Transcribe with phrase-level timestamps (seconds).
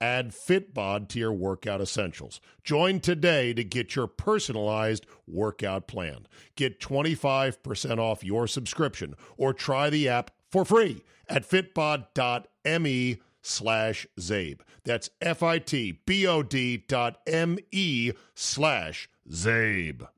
[0.00, 2.40] Add Fitbod to your workout essentials.
[2.62, 6.26] Join today to get your personalized workout plan.
[6.54, 14.60] Get 25% off your subscription or try the app for free at fitbod.me slash Czabe.
[14.84, 20.08] That's F-I-T-B-O-D dot M-E slash Czabe.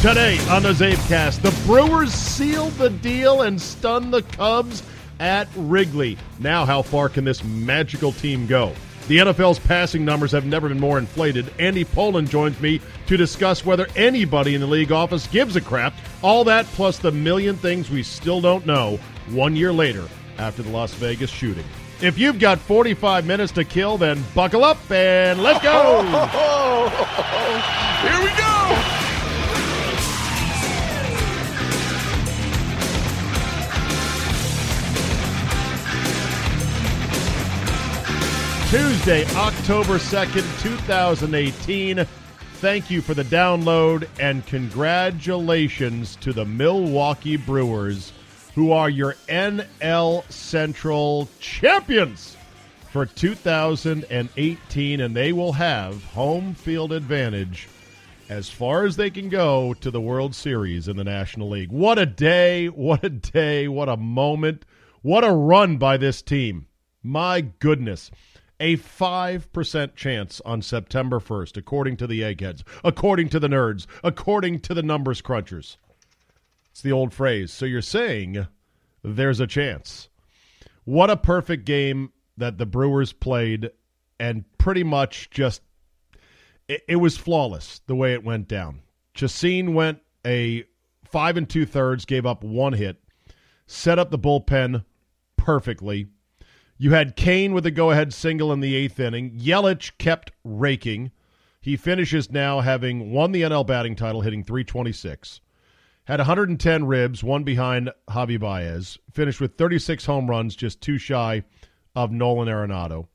[0.00, 4.82] Today on the Czabecast, the Brewers sealed the deal and stunned the Cubs
[5.22, 6.18] at Wrigley.
[6.40, 8.74] Now, how far can this magical team go?
[9.06, 11.52] The NFL's passing numbers have never been more inflated.
[11.58, 15.94] Andy Pollin joins me to discuss whether anybody in the league office gives a crap.
[16.22, 18.98] All that plus the million things we still don't know
[19.30, 21.64] one year later after the Las Vegas shooting.
[22.00, 26.02] If you've got 45 minutes to kill, then buckle up and let's go!
[28.02, 28.91] Here we go!
[38.72, 42.06] Tuesday, October 2nd, 2018.
[42.54, 48.14] Thank you for the download and congratulations to the Milwaukee Brewers,
[48.54, 52.34] who are your NL Central champions
[52.90, 57.68] for 2018, and they will have home field advantage
[58.30, 61.70] as far as they can go to the World Series in the National League.
[61.70, 62.68] What a day!
[62.68, 63.68] What a day!
[63.68, 64.64] What a moment!
[65.02, 66.68] What a run by this team!
[67.02, 68.10] My goodness
[68.62, 74.60] a 5% chance on September 1st, according to the eggheads, according to the nerds, according
[74.60, 75.76] to the numbers crunchers.
[76.70, 77.52] It's the old phrase.
[77.52, 78.46] So you're saying
[79.02, 80.08] there's a chance.
[80.84, 83.72] What a perfect game that the Brewers played,
[84.20, 85.60] and pretty much just
[86.68, 88.82] it, it was flawless the way it went down.
[89.12, 90.64] Chacin went a
[91.04, 93.02] five and two thirds, gave up one hit,
[93.66, 94.84] set up the bullpen
[95.36, 96.06] perfectly
[96.78, 99.38] you had Cain with a go ahead single in the eighth inning.
[99.38, 101.12] Yelich kept raking.
[101.60, 105.40] He finishes now having won the NL batting title, hitting 326.
[106.04, 108.98] Had 110 ribs, one behind Javi Baez.
[109.12, 111.44] Finished with 36 home runs, just two shy
[111.94, 113.06] of Nolan Arenado.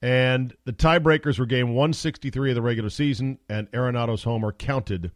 [0.00, 5.10] And the tiebreakers were game 163 of the regular season, and Arenado's homer counted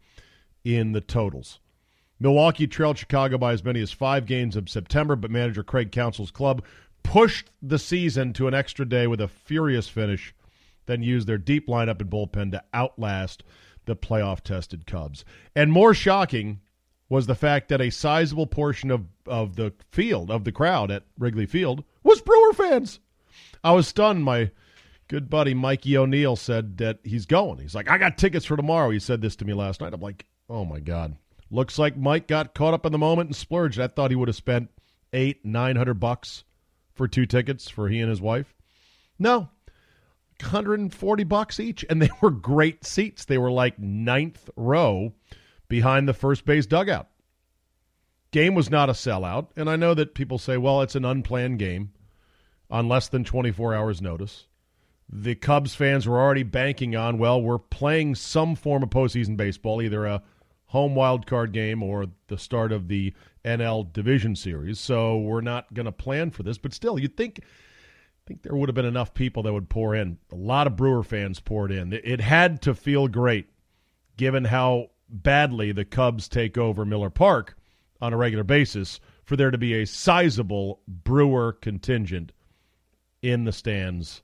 [0.63, 1.59] in the totals.
[2.19, 6.29] Milwaukee trailed Chicago by as many as five games of September, but manager Craig Counsell's
[6.29, 6.63] club
[7.03, 10.33] pushed the season to an extra day with a furious finish,
[10.85, 13.43] then used their deep lineup and bullpen to outlast
[13.85, 15.25] the playoff tested Cubs.
[15.55, 16.59] And more shocking
[17.09, 21.03] was the fact that a sizable portion of, of the field, of the crowd at
[21.17, 22.99] Wrigley Field, was Brewer fans.
[23.63, 24.23] I was stunned.
[24.23, 24.51] My
[25.07, 27.59] good buddy Mikey O'Neill said that he's going.
[27.59, 28.89] He's like, I got tickets for tomorrow.
[28.91, 29.93] He said this to me last night.
[29.93, 31.17] I'm like, oh my God.
[31.49, 33.79] Looks like Mike got caught up in the moment and splurged.
[33.79, 34.69] I thought he would have spent
[35.11, 36.45] eight, nine hundred bucks
[36.93, 38.53] for two tickets for he and his wife?
[39.19, 39.49] No.
[40.41, 43.25] 140 bucks each and they were great seats.
[43.25, 45.13] They were like ninth row
[45.67, 47.07] behind the first base dugout.
[48.31, 51.59] Game was not a sellout, and I know that people say, well, it's an unplanned
[51.59, 51.91] game
[52.69, 54.47] on less than 24 hours notice.
[55.09, 59.81] The Cubs fans were already banking on, well, we're playing some form of postseason baseball,
[59.81, 60.23] either a
[60.71, 64.79] home wild card game or the start of the NL Division Series.
[64.79, 67.41] So we're not going to plan for this, but still, you'd think
[68.25, 70.17] think there would have been enough people that would pour in.
[70.31, 71.91] A lot of Brewer fans poured in.
[71.91, 73.47] It had to feel great,
[74.15, 77.57] given how badly the Cubs take over Miller Park
[77.99, 82.31] on a regular basis, for there to be a sizable Brewer contingent
[83.21, 84.21] in the stands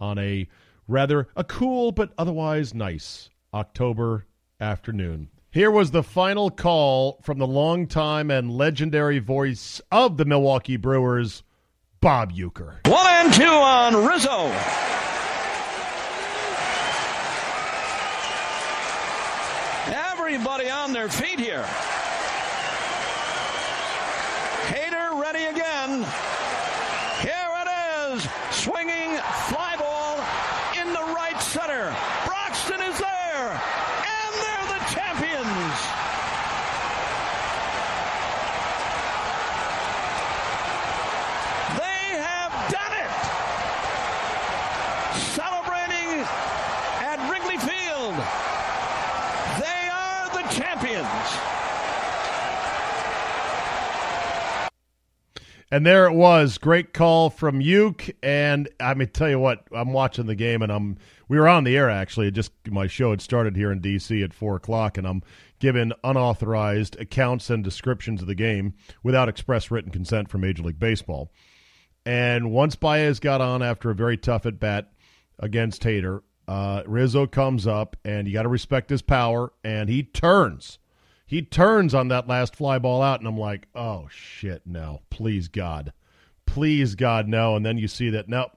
[0.00, 0.48] on a
[0.88, 4.26] rather a cool but otherwise nice October
[4.60, 5.28] afternoon.
[5.54, 11.44] Here was the final call from the longtime and legendary voice of the Milwaukee Brewers,
[12.00, 12.84] Bob Uecker.
[12.88, 14.50] One and two on Rizzo.
[20.10, 21.64] Everybody on their feet here.
[24.66, 26.04] Hader ready again.
[27.20, 27.68] Here it
[28.12, 28.26] is.
[28.50, 30.16] Swinging fly ball
[30.76, 31.96] in the right center corner.
[32.26, 33.50] Broxton is there.
[33.50, 35.78] And they're the champions.
[41.78, 43.12] They have done it.
[45.34, 46.24] Celebrating
[47.00, 48.14] at Wrigley Field.
[49.60, 51.38] They are the champions.
[55.74, 56.56] And there it was.
[56.56, 58.14] Great call from Uke.
[58.22, 61.64] And I mean, tell you what, I'm watching the game and I'm, we were on
[61.64, 62.30] the air actually.
[62.30, 64.22] Just my show had started here in D.C.
[64.22, 65.24] at 4 o'clock and I'm
[65.58, 70.78] giving unauthorized accounts and descriptions of the game without express written consent from Major League
[70.78, 71.32] Baseball.
[72.06, 74.92] And once Baez got on after a very tough at bat
[75.40, 80.04] against Hader, uh, Rizzo comes up and you got to respect his power and he
[80.04, 80.78] turns
[81.26, 85.48] he turns on that last fly ball out, and I'm like, oh shit, no, please
[85.48, 85.92] God,
[86.46, 87.56] please God, no.
[87.56, 88.52] And then you see that nope,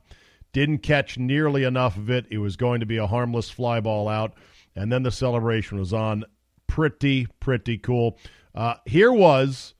[0.53, 2.25] didn't catch nearly enough of it.
[2.29, 4.33] It was going to be a harmless fly ball out,
[4.75, 6.25] and then the celebration was on.
[6.67, 8.19] Pretty, pretty cool.
[8.53, 9.73] Uh, here was,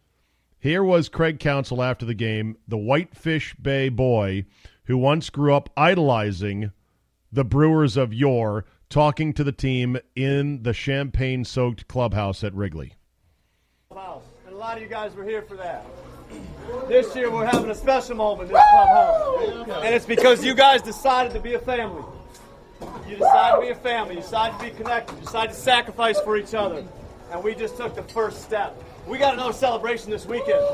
[0.60, 4.45] here was Craig Counsell after the game, the Whitefish Bay boy
[4.86, 6.72] who once grew up idolizing
[7.31, 12.94] the Brewers of yore talking to the team in the champagne soaked clubhouse at Wrigley.
[13.89, 14.24] Clubhouse.
[14.45, 15.86] And a lot of you guys were here for that.
[16.88, 19.84] This year we're having a special moment in this clubhouse.
[19.86, 22.04] And it's because you guys decided to be a family.
[23.07, 24.16] You decided to be a family.
[24.16, 25.16] You decided to be connected.
[25.16, 26.86] You decided to sacrifice for each other.
[27.31, 28.81] And we just took the first step.
[29.07, 30.60] We got another celebration this weekend.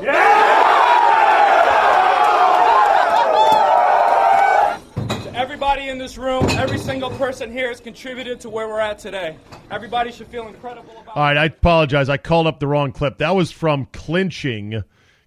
[5.34, 9.36] everybody in this room, every single person here has contributed to where we're at today.
[9.70, 12.08] Everybody should feel incredible about All right, I apologize.
[12.08, 13.18] I called up the wrong clip.
[13.18, 14.82] That was from clinching,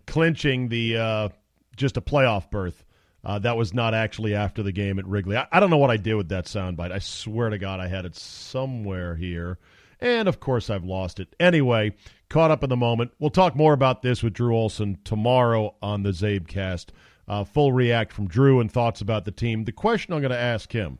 [0.06, 1.30] clinching the uh,
[1.76, 2.86] just a playoff berth.
[3.24, 5.36] Uh, that was not actually after the game at Wrigley.
[5.36, 6.92] I, I don't know what I did with that soundbite.
[6.92, 9.58] I swear to God, I had it somewhere here,
[10.00, 11.36] and of course, I've lost it.
[11.38, 11.94] Anyway,
[12.30, 13.12] caught up in the moment.
[13.20, 16.88] We'll talk more about this with Drew Olson tomorrow on the Czabecast.
[17.28, 19.66] Uh, full react from Drew and thoughts about the team.
[19.66, 21.00] The question I'm going to ask him,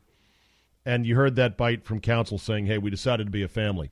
[0.84, 3.90] and you heard that bite from Counsell saying, "Hey, we decided to be a family."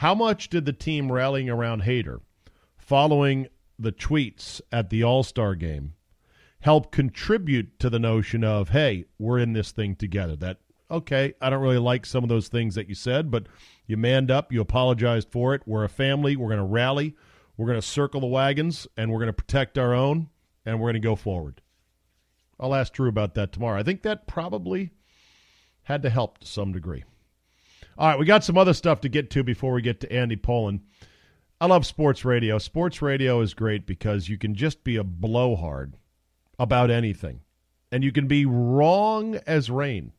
[0.00, 2.20] How much did the team rallying around Hader,
[2.76, 3.48] following
[3.78, 5.94] the tweets at the All Star game,
[6.60, 10.36] help contribute to the notion of, hey, we're in this thing together?
[10.36, 10.58] That,
[10.90, 13.46] okay, I don't really like some of those things that you said, but
[13.86, 15.62] you manned up, you apologized for it.
[15.64, 16.36] We're a family.
[16.36, 17.16] We're going to rally.
[17.56, 20.28] We're going to circle the wagons, and we're going to protect our own,
[20.66, 21.62] and we're going to go forward.
[22.58, 23.78] I'll ask Drew about that tomorrow.
[23.78, 24.90] I think that probably
[25.84, 27.04] had to help to some degree.
[27.96, 30.36] All right, we got some other stuff to get to before we get to Andy
[30.36, 30.82] Pollin.
[31.60, 32.58] I love sports radio.
[32.58, 35.94] Sports radio is great because you can just be a blowhard
[36.58, 37.40] about anything.
[37.92, 40.12] And you can be wrong as rain.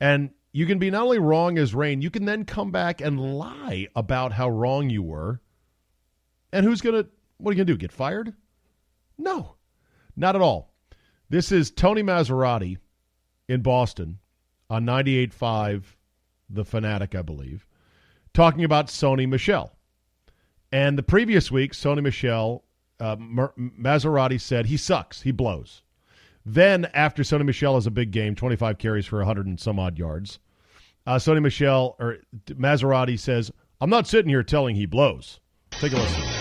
[0.00, 3.38] And you can be not only wrong as rain, you can then come back and
[3.38, 5.40] lie about how wrong you were.
[6.52, 7.76] And who's going to, what are you going to do?
[7.76, 8.34] Get fired?
[9.18, 9.56] No,
[10.18, 10.72] not at all.
[11.30, 12.78] This is Tony Massarotti
[13.48, 14.18] in Boston
[14.68, 15.84] on 98.5,
[16.50, 17.66] The Fanatic, I believe,
[18.34, 19.72] talking about Sony Michel.
[20.72, 22.64] And the previous week, Sony Michel,
[23.00, 25.82] uh, Massarotti said he sucks, he blows.
[26.44, 29.98] Then, after Sony Michel has a big game, 25 carries for 100 and some odd
[29.98, 30.38] yards,
[31.06, 32.18] uh, Sony Michel or
[32.48, 33.50] Maserati says,
[33.80, 35.40] "I'm not sitting here telling he blows."
[35.70, 36.37] Take a listen.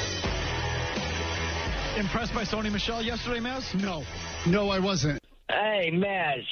[1.98, 3.74] Impressed by Sony Michel yesterday, Maz?
[3.82, 4.04] No,
[4.46, 5.20] no, I wasn't.
[5.50, 6.44] Hey, Maz,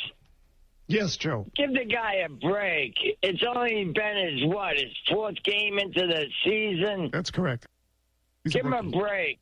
[0.88, 1.46] Yes, Joe.
[1.56, 2.96] give the guy a break.
[3.22, 7.10] It's only been his what, his fourth game into the season.
[7.14, 7.68] That's correct.
[8.44, 9.38] He's Give him a break.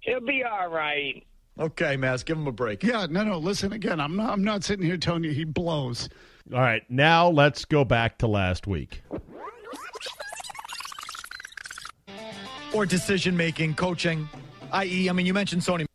[0.00, 1.24] He'll be all right.
[1.58, 2.82] Okay, Maz, give him a break.
[2.82, 3.38] Yeah, no, no.
[3.38, 3.98] Listen again.
[4.00, 4.30] I'm not.
[4.30, 6.08] I'm not sitting here telling you he blows.
[6.52, 9.02] All right, now let's go back to last week.
[12.72, 14.28] Or decision making, coaching,
[14.72, 15.86] i.e., I mean, you mentioned Sony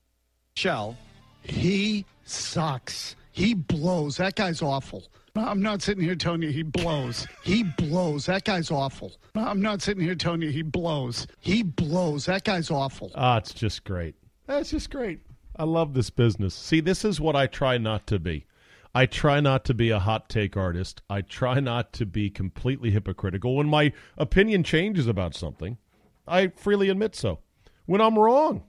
[0.55, 0.98] Michel.
[1.44, 3.15] He sucks.
[3.32, 4.17] He blows.
[4.17, 5.03] That guy's awful.
[5.36, 7.27] I'm not sitting here telling you he blows.
[7.44, 8.25] He blows.
[8.27, 9.12] That guy's awful.
[9.36, 11.27] I'm not sitting here telling you he blows.
[11.41, 12.25] He blows.
[12.25, 13.12] That guy's awful.
[13.15, 14.15] Ah, it's just great.
[14.48, 15.20] That's just great.
[15.58, 16.55] I love this business.
[16.55, 18.46] See, this is what I try not to be.
[18.94, 21.01] I try not to be a hot take artist.
[21.10, 23.58] I try not to be completely hypocritical.
[23.58, 25.77] When my opinion changes about something,
[26.25, 27.39] I freely admit so.
[27.85, 28.63] When I'm wrong,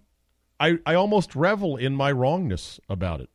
[0.58, 3.30] I, I almost revel in my wrongness about it.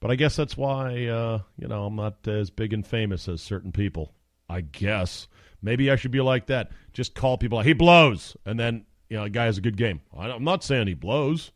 [0.00, 3.40] But I guess that's why, uh, you know, I'm not as big and famous as
[3.40, 4.12] certain people.
[4.48, 5.28] I guess.
[5.62, 6.70] Maybe I should be like that.
[6.92, 8.36] Just call people, he blows.
[8.44, 10.00] And then, you know, a guy has a good game.
[10.16, 11.50] I'm not saying he blows.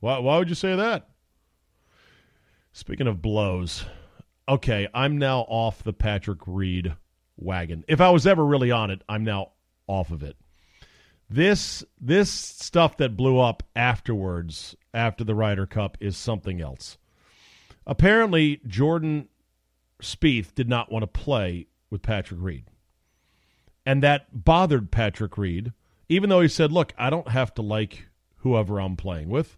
[0.00, 1.08] Why, why would you say that?
[2.72, 3.84] Speaking of blows,
[4.48, 6.94] okay, I'm now off the Patrick Reed
[7.36, 7.84] wagon.
[7.86, 9.52] If I was ever really on it, I'm now
[9.86, 10.36] off of it.
[11.32, 16.98] This this stuff that blew up afterwards after the Ryder Cup is something else.
[17.86, 19.28] Apparently, Jordan
[20.02, 22.64] Spieth did not want to play with Patrick Reed.
[23.86, 25.72] And that bothered Patrick Reed,
[26.06, 28.08] even though he said, Look, I don't have to like
[28.40, 29.56] whoever I'm playing with.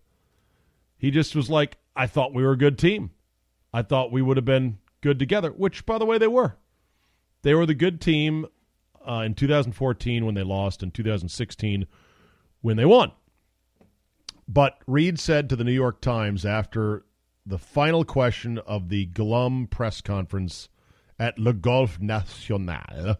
[0.96, 3.10] He just was like, I thought we were a good team.
[3.72, 6.56] I thought we would have been good together, which, by the way, they were.
[7.42, 8.46] They were the good team
[9.08, 11.86] uh, in 2014 when they lost, and 2016
[12.60, 13.12] when they won.
[14.46, 17.04] But Reed said to the New York Times after
[17.46, 20.68] the final question of the glum press conference
[21.18, 23.16] at Le Golf National,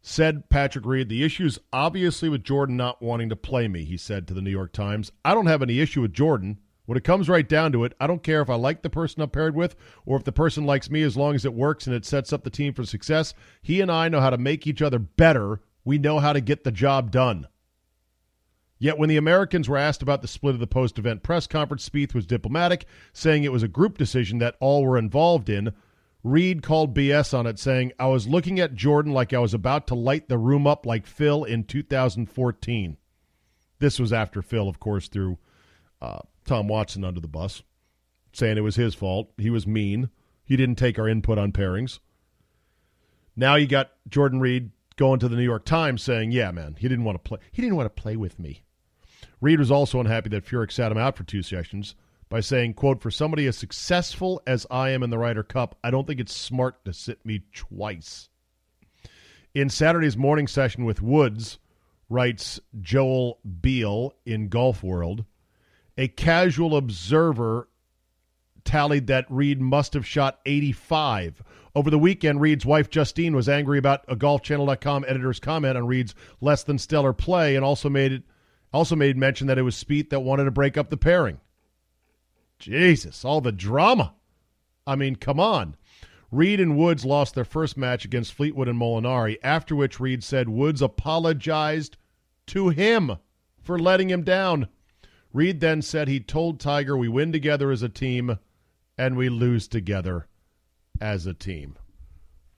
[0.00, 4.28] said Patrick Reed, the issue's obviously with Jordan not wanting to play me, he said
[4.28, 5.10] to the New York Times.
[5.24, 6.58] I don't have any issue with Jordan.
[6.86, 9.20] When it comes right down to it, I don't care if I like the person
[9.20, 9.74] I'm paired with
[10.06, 12.44] or if the person likes me as long as it works and it sets up
[12.44, 13.34] the team for success.
[13.60, 15.60] He and I know how to make each other better.
[15.84, 17.48] We know how to get the job done.
[18.78, 21.88] Yet when the Americans were asked about the split of the post event press conference,
[21.88, 25.72] Spieth was diplomatic, saying it was a group decision that all were involved in.
[26.22, 29.86] Reed called BS on it, saying, I was looking at Jordan like I was about
[29.88, 32.96] to light the room up like Phil in 2014.
[33.78, 35.38] This was after Phil, of course, threw
[36.06, 37.62] uh, Tom Watson under the bus,
[38.32, 39.30] saying it was his fault.
[39.36, 40.10] He was mean.
[40.44, 41.98] He didn't take our input on pairings.
[43.34, 46.88] Now you got Jordan Reed going to the New York Times saying, "Yeah, man, he
[46.88, 47.38] didn't want to play.
[47.52, 48.62] He didn't want to play with me."
[49.40, 51.94] Reed was also unhappy that Furyk sat him out for two sessions
[52.28, 55.90] by saying, quote, for somebody as successful as I am in the Ryder Cup, I
[55.90, 58.28] don't think it's smart to sit me twice.
[59.54, 61.58] In Saturday's morning session with Woods,
[62.08, 65.24] writes Joel Beall in Golf World,
[65.96, 67.68] a casual observer
[68.64, 71.42] tallied that Reed must have shot 85.
[71.74, 76.14] Over the weekend, Reed's wife Justine was angry about a golfchannel.com editor's comment on Reed's
[76.40, 78.22] less than stellar play and also made it
[78.72, 81.38] also made mention that it was Spieth that wanted to break up the pairing.
[82.58, 84.14] Jesus, all the drama.
[84.86, 85.76] I mean, come on.
[86.30, 90.48] Reed and Woods lost their first match against Fleetwood and Molinari, after which Reed said
[90.48, 91.96] Woods apologized
[92.48, 93.16] to him
[93.62, 94.68] for letting him down.
[95.36, 98.38] Reed then said he told Tiger we win together as a team
[98.96, 100.28] and we lose together
[100.98, 101.76] as a team.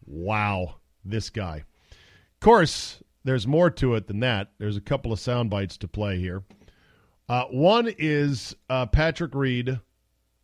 [0.06, 1.64] Wow, this guy.
[1.90, 4.52] Of course, there's more to it than that.
[4.58, 6.44] There's a couple of sound bites to play here.
[7.28, 9.80] Uh, one is uh, Patrick Reed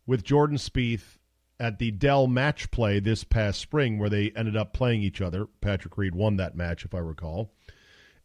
[0.05, 1.17] with Jordan Spieth
[1.57, 5.47] at the Dell match play this past spring, where they ended up playing each other.
[5.61, 7.53] Patrick Reed won that match, if I recall.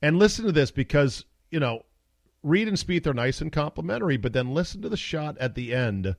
[0.02, 1.84] And listen to this because, you know,
[2.42, 5.74] Reed and Spieth are nice and complimentary, but then listen to the shot at the
[5.74, 6.16] end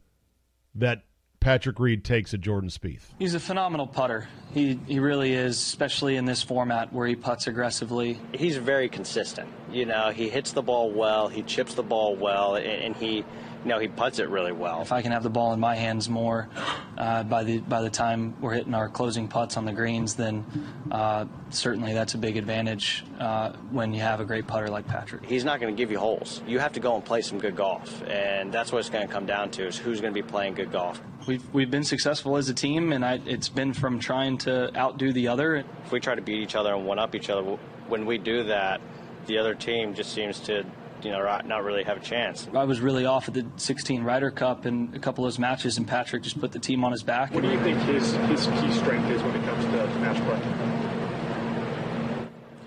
[0.75, 1.03] that
[1.39, 3.05] Patrick Reed takes at Jordan Spieth.
[3.17, 4.27] He's a phenomenal putter.
[4.53, 8.19] He he really is, especially in this format where he puts aggressively.
[8.31, 9.49] He's very consistent.
[9.71, 13.25] You know, he hits the ball well, he chips the ball well, and, and he
[13.63, 14.81] you know, he puts it really well.
[14.81, 16.49] If I can have the ball in my hands more
[16.97, 20.45] uh, by the by the time we're hitting our closing putts on the greens, then
[20.89, 25.25] uh, certainly that's a big advantage uh, when you have a great putter like Patrick.
[25.25, 26.41] He's not going to give you holes.
[26.47, 29.13] You have to go and play some good golf, and that's what it's going to
[29.13, 31.01] come down to: is who's going to be playing good golf.
[31.27, 35.13] We've we've been successful as a team, and I, it's been from trying to outdo
[35.13, 35.63] the other.
[35.85, 37.43] If we try to beat each other and one up each other,
[37.87, 38.81] when we do that,
[39.27, 40.65] the other team just seems to
[41.03, 42.47] you know, not really have a chance.
[42.53, 45.77] I was really off at the 16 Ryder Cup and a couple of those matches,
[45.77, 47.33] and Patrick just put the team on his back.
[47.33, 50.41] What do you think his, his key strength is when it comes to match play?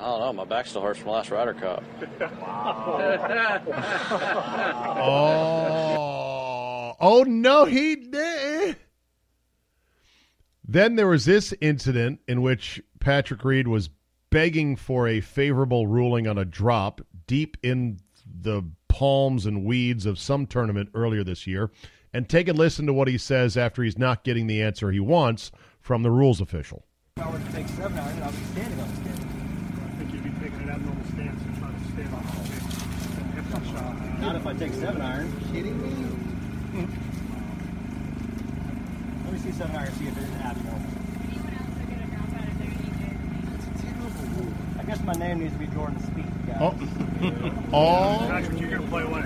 [0.00, 0.32] I don't know.
[0.34, 1.82] My back still hurts from last Ryder Cup.
[4.98, 8.76] oh, oh no, he did.
[10.66, 13.90] Then there was this incident in which Patrick Reed was
[14.30, 20.18] begging for a favorable ruling on a drop deep in the palms and weeds of
[20.18, 21.70] some tournament earlier this year
[22.12, 25.00] and take a listen to what he says after he's not getting the answer he
[25.00, 25.50] wants
[25.80, 26.86] from the rules official.
[27.16, 29.20] If I would take seven iron and I be standing on the stand.
[29.84, 34.20] I think you'd be taking an abnormal stance and trying to stand on the stand.
[34.20, 35.32] Not if I take seven iron.
[35.52, 35.90] Kidding me?
[39.24, 40.83] Let me see seven iron, see if it is abnormal.
[44.84, 46.58] I guess my name needs to be Jordan Spieth, guys.
[46.60, 48.28] Oh, oh.
[48.28, 49.24] Patrick, you're gonna play away.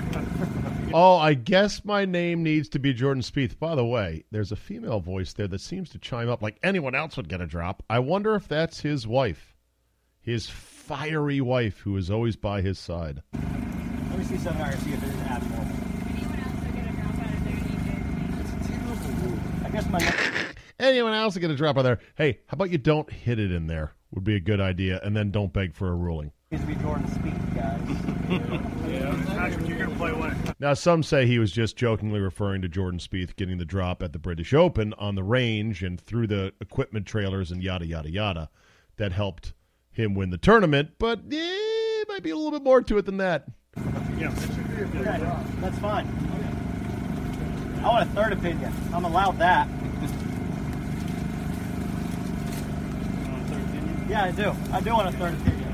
[0.93, 3.59] oh, I guess my name needs to be Jordan Spieth.
[3.59, 6.95] By the way, there's a female voice there that seems to chime up like anyone
[6.95, 7.83] else would get a drop.
[7.89, 9.53] I wonder if that's his wife,
[10.21, 13.21] his fiery wife, who is always by his side.
[13.33, 15.75] Let me see seven iron, see if it is abnormal.
[19.65, 20.13] I guess my name.
[20.79, 21.99] anyone else is going to drop on there.
[22.15, 23.93] Hey, how about you don't hit it in there?
[24.11, 26.31] Would be a good idea, and then don't beg for a ruling.
[26.49, 28.65] Needs to be Jordan Spieth, guys.
[28.89, 30.59] Yeah, Patrick, you're gonna play what?
[30.59, 34.13] Now, some say he was just jokingly referring to Jordan Spieth getting the drop at
[34.13, 38.49] the British Open on the range and through the equipment trailers and yada yada yada
[38.97, 39.53] that helped
[39.91, 40.91] him win the tournament.
[40.99, 43.45] But eh, it might be a little bit more to it than that.
[44.17, 45.43] Yeah, it should be a good Okay, drop.
[45.61, 46.07] that's fine.
[47.83, 48.73] I want a third opinion.
[48.93, 49.67] I'm allowed that.
[54.09, 54.55] Yeah, I do.
[54.71, 55.71] I do want a third opinion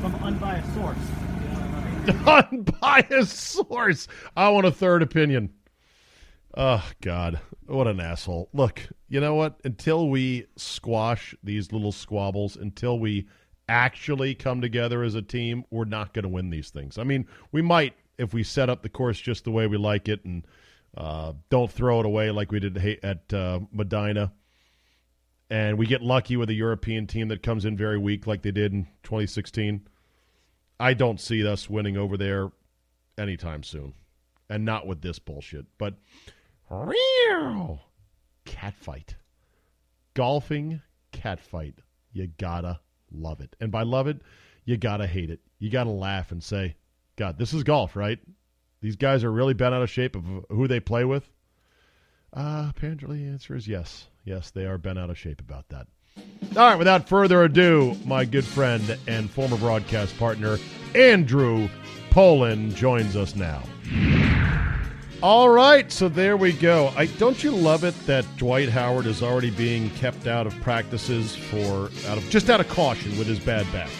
[0.00, 0.96] from unbiased source.
[2.26, 4.08] Unbiased source.
[4.34, 5.52] I want a third opinion.
[6.56, 8.48] Oh God, what an asshole!
[8.54, 9.60] Look, you know what?
[9.62, 13.28] Until we squash these little squabbles, until we
[13.68, 16.96] actually come together as a team, we're not going to win these things.
[16.96, 20.08] I mean, we might if we set up the course just the way we like
[20.08, 20.46] it and
[20.96, 24.32] uh, don't throw it away like we did at uh, Medinah.
[25.50, 28.52] And we get lucky with a European team that comes in very weak, like they
[28.52, 29.86] did in 2016.
[30.78, 32.52] I don't see us winning over there
[33.18, 33.94] anytime soon,
[34.48, 35.66] and not with this bullshit.
[35.76, 35.94] But
[38.44, 39.16] cat fight,
[40.14, 40.80] golfing
[41.10, 41.74] cat fight.
[42.12, 42.80] You gotta
[43.10, 44.22] love it, and by love it,
[44.64, 45.40] you gotta hate it.
[45.58, 46.76] You gotta laugh and say,
[47.16, 48.20] "God, this is golf, right?
[48.80, 51.28] These guys are really bent out of shape of who they play with."
[52.32, 54.09] Uh, apparently, the answer is yes.
[54.24, 55.86] Yes, they are bent out of shape about that.
[56.56, 60.58] All right, without further ado, my good friend and former broadcast partner,
[60.94, 61.68] Andrew
[62.10, 63.62] Pollin, joins us now.
[65.22, 66.92] All right, so there we go.
[66.96, 71.36] I don't you love it that Dwight Howard is already being kept out of practices
[71.36, 73.90] for out of just out of caution with his bad back.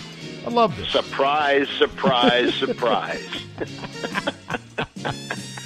[0.46, 0.88] I love this.
[0.88, 3.28] Surprise, surprise, surprise.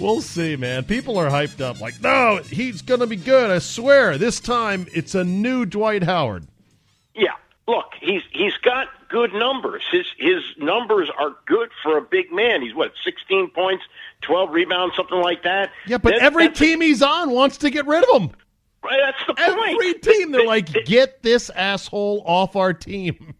[0.00, 0.84] We'll see, man.
[0.84, 3.50] People are hyped up like, no, he's going to be good.
[3.50, 4.18] I swear.
[4.18, 6.46] This time it's a new Dwight Howard.
[7.14, 7.32] Yeah.
[7.66, 9.82] Look, he's he's got good numbers.
[9.90, 12.60] His his numbers are good for a big man.
[12.60, 13.84] He's what, 16 points,
[14.22, 15.70] 12 rebounds, something like that.
[15.86, 18.30] Yeah, but That- every a- team he's on wants to get rid of him.
[18.82, 19.70] right, that's the point.
[19.80, 23.34] Every team, they're like, get this asshole off our team.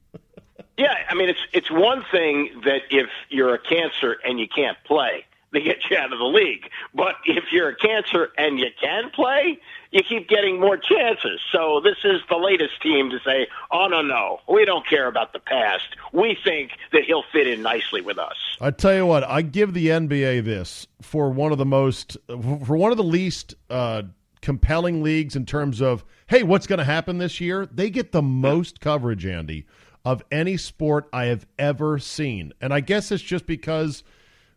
[0.79, 4.77] Yeah, I mean it's it's one thing that if you're a cancer and you can't
[4.85, 5.25] play,
[5.55, 6.69] they get you out of the league.
[6.95, 9.59] But if you're a cancer and you can play,
[9.91, 11.41] you keep getting more chances.
[11.53, 15.33] So this is the latest team to say, "Oh no, no, we don't care about
[15.33, 15.87] the past.
[16.13, 19.73] We think that he'll fit in nicely with us." I tell you what, I give
[19.73, 24.03] the NBA this for one of the most, for one of the least uh,
[24.45, 27.67] compelling leagues in terms of, hey, what's going to happen this year?
[27.67, 29.67] They get the most coverage, Andy,
[30.05, 32.53] of any sport I have ever seen.
[32.61, 34.05] And I guess it's just because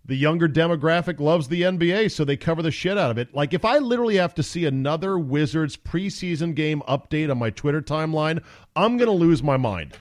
[0.07, 3.35] the younger demographic loves the NBA, so they cover the shit out of it.
[3.35, 7.81] Like, if I literally have to see another Wizards preseason game update on my Twitter
[7.81, 8.41] timeline,
[8.75, 9.97] I'm going to lose my mind.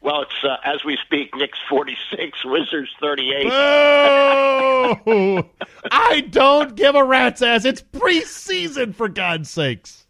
[0.00, 3.48] Well, it's uh, as we speak, Knicks 46, Wizards 38.
[3.50, 5.42] Oh,
[5.90, 7.64] I don't give a rat's ass.
[7.64, 10.05] It's preseason, for God's sakes.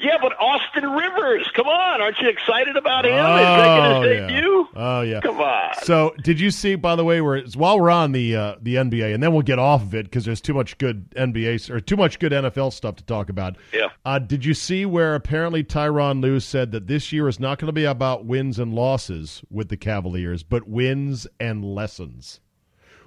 [0.00, 3.14] Yeah, but Austin Rivers, come on, aren't you excited about him?
[3.14, 4.38] Oh, his yeah.
[4.74, 5.20] Oh yeah.
[5.20, 5.74] Come on.
[5.82, 6.76] So, did you see?
[6.76, 9.58] By the way, where while we're on the uh, the NBA, and then we'll get
[9.58, 12.96] off of it because there's too much good NBA or too much good NFL stuff
[12.96, 13.56] to talk about.
[13.72, 13.88] Yeah.
[14.04, 17.66] Uh, did you see where apparently Tyronn Lue said that this year is not going
[17.66, 22.40] to be about wins and losses with the Cavaliers, but wins and lessons.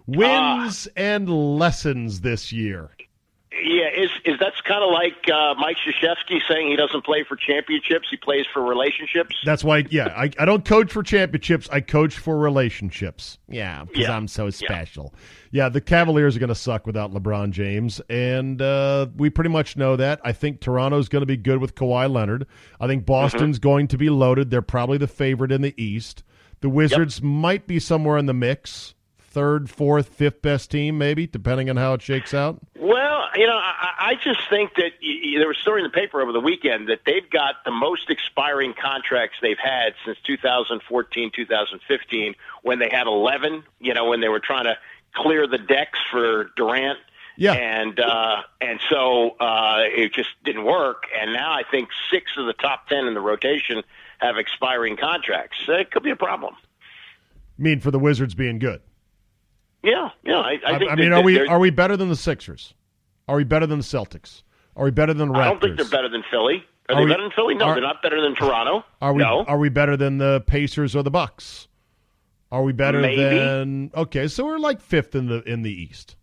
[0.08, 2.92] Wins and lessons this year.
[3.64, 7.36] Yeah, is is that's kind of like uh, Mike Krzyzewski saying he doesn't play for
[7.36, 9.36] championships; he plays for relationships.
[9.46, 11.70] That's why, yeah, I, I don't coach for championships.
[11.72, 13.38] I coach for relationships.
[13.48, 14.16] Yeah, because Yeah.
[14.16, 15.14] I'm so special.
[15.52, 19.76] Yeah, the Cavaliers are going to suck without LeBron James, and uh, we pretty much
[19.78, 20.22] know that.
[20.24, 22.48] I think Toronto's going to be good with Kawhi Leonard.
[22.80, 24.50] I think Boston's going to be loaded.
[24.50, 26.24] They're probably the favorite in the East.
[26.62, 31.70] The Wizards might be somewhere in the mix, third, fourth, fifth best team, maybe, depending
[31.70, 32.60] on how it shakes out.
[32.80, 35.88] Well, you know, I, I just think that y- y- there was a story in
[35.88, 40.18] the paper over the weekend that they've got the most expiring contracts they've had since
[40.26, 43.64] 2014, 2015, when they had 11.
[43.80, 44.78] You know, when they were trying to
[45.16, 47.00] clear the decks for Durant.
[47.38, 47.54] Yeah.
[47.54, 51.04] And uh, and so uh, it just didn't work.
[51.20, 53.84] And now I think six of the top ten in the rotation
[54.20, 55.58] have expiring contracts.
[55.66, 56.56] So it could be a problem.
[57.58, 58.82] I mean, for the Wizards being good.
[59.84, 60.40] Yeah, yeah.
[60.40, 62.74] I, I I, think I mean, are we are we better than the Sixers?
[63.32, 64.44] Are we better than the Celtics?
[64.76, 65.40] Are we better than the Raptors?
[65.42, 66.66] I don't think they're better than Philly.
[66.90, 67.56] Are, Are they we- better than Philly?
[67.56, 68.84] No, are- they're not better than Toronto.
[69.02, 69.46] Are we no.
[69.48, 71.70] are we better than the Pacers or the Bucks?
[72.52, 73.16] Are we better Maybe.
[73.24, 76.18] than Okay, so we're like fifth in the in the East.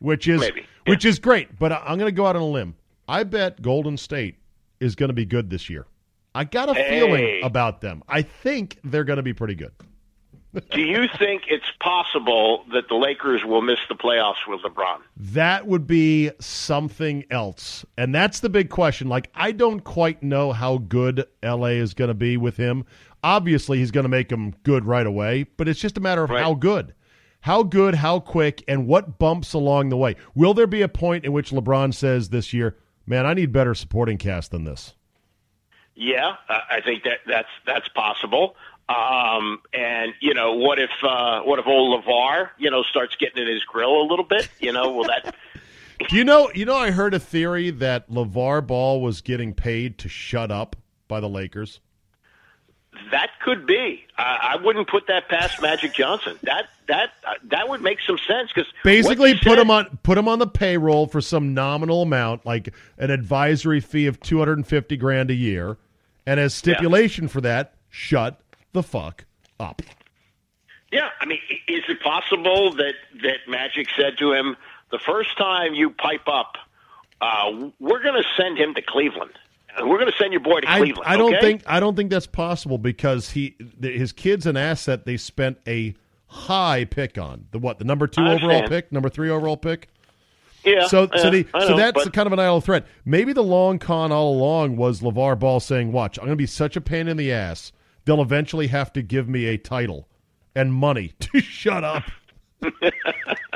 [0.00, 2.74] Which is Maybe, which is great, but I'm going to go out on a limb.
[3.08, 4.36] I bet Golden State
[4.80, 5.86] is going to be good this year.
[6.34, 7.00] I got a Hey.
[7.00, 8.02] feeling about them.
[8.06, 9.72] I think they're going to be pretty good.
[10.72, 14.98] Do you think it's possible that the Lakers will miss the playoffs with LeBron?
[15.16, 17.84] That would be something else.
[17.96, 19.08] And that's the big question.
[19.08, 22.84] Like, I don't quite know how good LA is going to be with him.
[23.22, 26.30] Obviously, he's going to make them good right away, but it's just a matter of
[26.30, 26.94] how good.
[27.42, 30.16] How good, how quick, and what bumps along the way.
[30.34, 33.74] Will there be a point in which LeBron says this year, man, I need better
[33.74, 34.94] supporting cast than this?
[35.94, 38.56] Yeah, I I think that that's that's possible.
[38.90, 43.40] Um, and you know, what if uh, what if old LaVar, you know, starts getting
[43.40, 44.48] in his grill a little bit?
[44.58, 45.36] You know, will that?
[46.08, 46.50] Do you know?
[46.54, 50.74] You know, I heard a theory that LaVar Ball was getting paid to shut up
[51.06, 51.78] by the Lakers.
[53.12, 54.04] That could be.
[54.18, 56.36] I, I wouldn't put that past Magic Johnson.
[56.42, 60.26] That that uh, that would make some sense because Basically, put him on put him
[60.26, 64.66] on the payroll for some nominal amount, like an advisory fee of two hundred and
[64.66, 65.78] fifty grand a year,
[66.26, 68.40] and as stipulation for that, shut
[68.72, 69.24] the fuck
[69.58, 69.82] up.
[70.92, 74.56] Yeah, I mean, is it possible that that Magic said to him,
[74.90, 76.56] "The first time you pipe up,
[77.20, 79.32] uh, we're going to send him to Cleveland.
[79.78, 81.40] We're going to send your boy to I, Cleveland." I don't okay?
[81.40, 85.94] think I don't think that's possible because he his kid's an asset they spent a
[86.26, 89.88] high pick on the what the number two I overall pick number three overall pick.
[90.64, 90.86] Yeah.
[90.88, 92.86] So, so, the, I so that's but- kind of an idle threat.
[93.04, 96.46] Maybe the long con all along was LaVar Ball saying, watch, I'm going to be
[96.46, 97.72] such a pain in the ass.
[98.10, 100.08] They'll eventually have to give me a title
[100.56, 102.02] and money to shut up.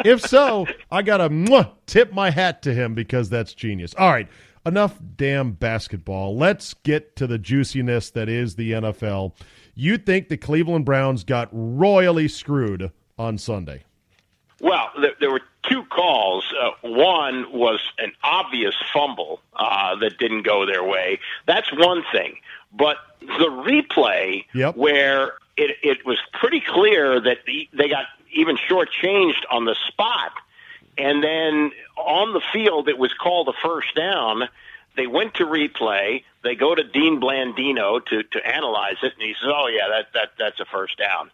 [0.05, 3.97] if so, I got to tip my hat to him because that's genius.
[3.99, 4.29] All right,
[4.65, 6.37] enough damn basketball.
[6.37, 9.33] Let's get to the juiciness that is the NFL.
[9.75, 13.83] You think the Cleveland Browns got royally screwed on Sunday?
[14.61, 16.45] Well, there, there were two calls.
[16.63, 21.19] Uh, one was an obvious fumble uh, that didn't go their way.
[21.47, 22.37] That's one thing.
[22.77, 24.77] But the replay, Yep.
[24.77, 30.33] where it, it was pretty clear that the, they got even shortchanged on the spot,
[30.99, 34.49] and then on the field it was called a first down.
[34.97, 36.23] They went to replay.
[36.43, 40.07] They go to Dean Blandino to, to analyze it, and he says, "Oh yeah, that
[40.15, 41.31] that that's a first down."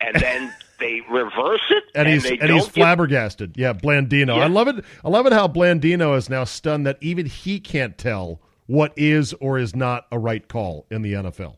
[0.00, 3.56] And then they reverse it, and he's they and he's give- flabbergasted.
[3.56, 4.38] Yeah, Blandino.
[4.40, 4.84] I love it.
[5.04, 9.32] I love it how Blandino is now stunned that even he can't tell what is
[9.34, 11.56] or is not a right call in the NFL.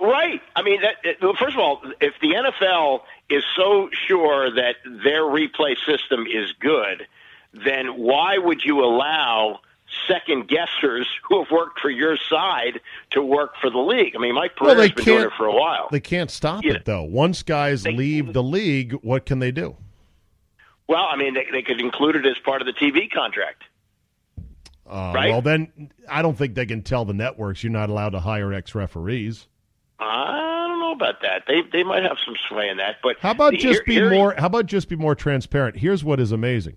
[0.00, 0.40] Right.
[0.56, 5.22] I mean, that, well, first of all, if the NFL is so sure that their
[5.22, 7.06] replay system is good,
[7.52, 9.60] then why would you allow
[10.08, 12.80] second guessers who have worked for your side
[13.12, 14.16] to work for the league?
[14.16, 15.88] I mean, Mike Well, Pereira's they been doing it for a while.
[15.92, 16.74] They can't stop Yeah.
[16.74, 17.04] it though.
[17.04, 19.76] Once guys leave the league, what can they do?
[20.88, 23.62] Well, I mean, they, they could include it as part of the TV contract.
[24.86, 25.30] Uh, Right.
[25.30, 28.52] Well, then I don't think they can tell the networks you're not allowed to hire
[28.52, 29.46] ex referees.
[29.98, 31.44] I don't know about that.
[31.46, 32.96] They they might have some sway in that.
[33.02, 34.34] But How about just be more?
[34.36, 35.76] How about just be more transparent?
[35.76, 36.76] Here's what is amazing.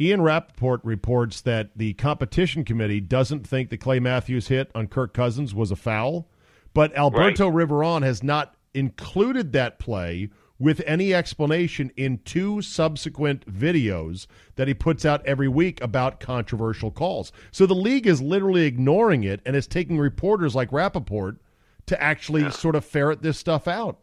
[0.00, 5.12] Ian Rapoport reports that the competition committee doesn't think the Clay Matthews hit on Kirk
[5.12, 6.26] Cousins was a foul,
[6.72, 14.26] but Alberto Riveron has not included that play with any explanation in two subsequent videos
[14.56, 17.32] that he puts out every week about controversial calls.
[17.50, 21.38] So the league is literally ignoring it and is taking reporters like Rapoport
[21.86, 23.98] to actually sort of ferret this stuff out.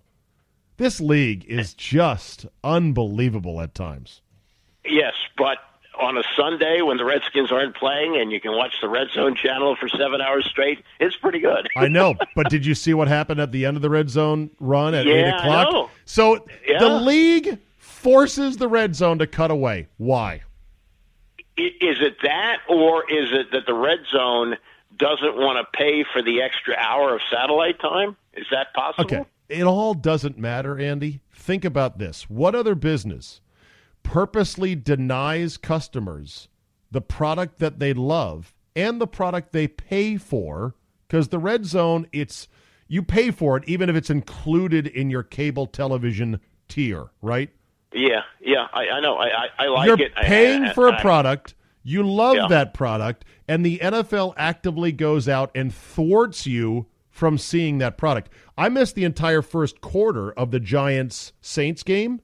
[0.77, 4.21] This league is just unbelievable at times.
[4.83, 5.59] Yes, but
[5.99, 9.35] on a Sunday when the Redskins aren't playing and you can watch the Red Zone
[9.35, 11.67] channel for seven hours straight, it's pretty good.
[11.75, 14.49] I know, but did you see what happened at the end of the red zone
[14.59, 15.91] run at eight Yeah, I o'clock?
[16.05, 16.79] So Yeah.
[16.79, 19.87] the league forces the red zone to cut away.
[19.97, 20.41] Why?
[21.57, 24.57] Is it that, or is it that the Red Zone
[24.95, 28.15] doesn't want to pay for the extra hour of satellite time?
[28.33, 29.05] Is that possible?
[29.05, 29.23] Okay.
[29.49, 31.21] It all doesn't matter, Andy.
[31.33, 32.29] Think about this.
[32.29, 33.41] What other business
[34.11, 36.47] purposely denies customers
[36.91, 40.75] the product that they love and the product they pay for?
[41.07, 42.47] Because the red zone, it's
[42.87, 46.39] you pay for it even if it's included in your cable television
[46.69, 47.49] tier, right?
[47.93, 49.17] Yeah, yeah, I, I know.
[49.17, 50.13] I, I, I like You're it.
[50.15, 51.53] I- paying I- for a product.
[51.83, 52.47] You love Yeah.
[52.49, 58.29] that product, and the NFL actively goes out and thwarts you from seeing that product.
[58.57, 62.19] I missed the entire first quarter of the Giants Saints game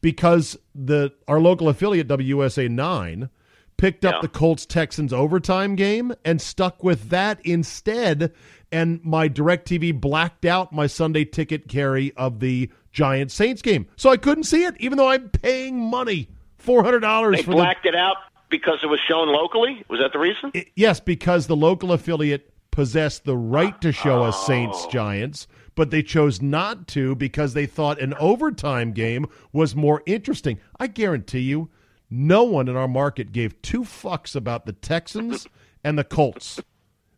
[0.00, 3.30] because the our local affiliate WUSA nine
[3.76, 8.32] picked up the Colts Texans overtime game and stuck with that instead.
[8.70, 14.10] And my DirecTV blacked out my Sunday ticket carry of the Giants Saints game, so
[14.10, 17.86] I couldn't see it, even though I'm paying money four hundred dollars They for blacked
[17.86, 18.16] it out
[18.48, 19.84] because it was shown locally.
[19.88, 20.50] Was that the reason?
[20.52, 20.66] the.
[20.76, 24.90] Yes, because the local affiliate possessed the right to show us Saints oh.
[24.90, 25.46] Giants,
[25.80, 30.60] but they chose not to because they thought an overtime game was more interesting.
[30.78, 31.70] I guarantee you,
[32.10, 35.46] no one in our market gave two fucks about the Texans
[35.82, 36.60] and the Colts.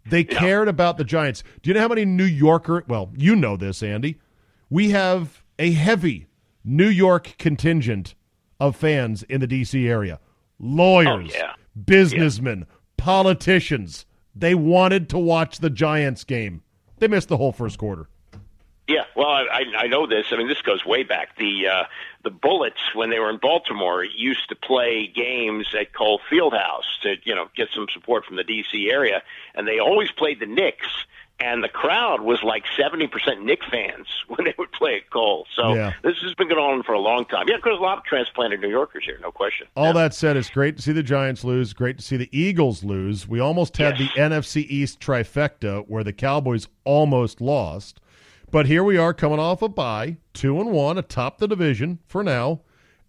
[0.09, 1.43] They cared about the Giants.
[1.61, 2.85] Do you know how many New Yorker?
[2.87, 4.21] Well, you know this, Andy.
[4.71, 6.29] We have a heavy
[6.65, 8.15] New York contingent
[8.61, 9.89] of fans in the D.C.
[9.89, 10.21] area.
[10.23, 10.29] Oh,
[10.61, 11.55] Lawyers, Oh, yeah.
[11.85, 14.07] businessmen, politicians.
[14.37, 16.63] They wanted to watch the Giants game.
[16.99, 18.09] They missed the whole first quarter.
[18.93, 20.27] Yeah, well, I, I know this.
[20.33, 21.37] I mean, this goes way back.
[21.39, 21.85] The uh,
[22.25, 27.17] the Bullets, when they were in Baltimore, used to play games at Cole Fieldhouse to
[27.25, 28.91] you know get some support from the D.C.
[28.91, 29.23] area,
[29.55, 30.87] and they always played the Knicks.
[31.41, 35.47] And the crowd was like seventy percent Knicks fans when they would play at Cole.
[35.57, 35.93] So Yeah.
[36.05, 37.47] this has been going on for a long time.
[37.49, 39.67] Yeah, because a lot of transplanted New Yorkers here, no question.
[39.75, 41.73] All that said, it's great to see the Giants lose.
[41.73, 43.27] Great to see the Eagles lose.
[43.27, 47.99] We almost had the NFC East trifecta where the Cowboys almost lost,
[48.53, 52.23] but here we are coming off a bye, two and one, atop the division for
[52.23, 52.61] now,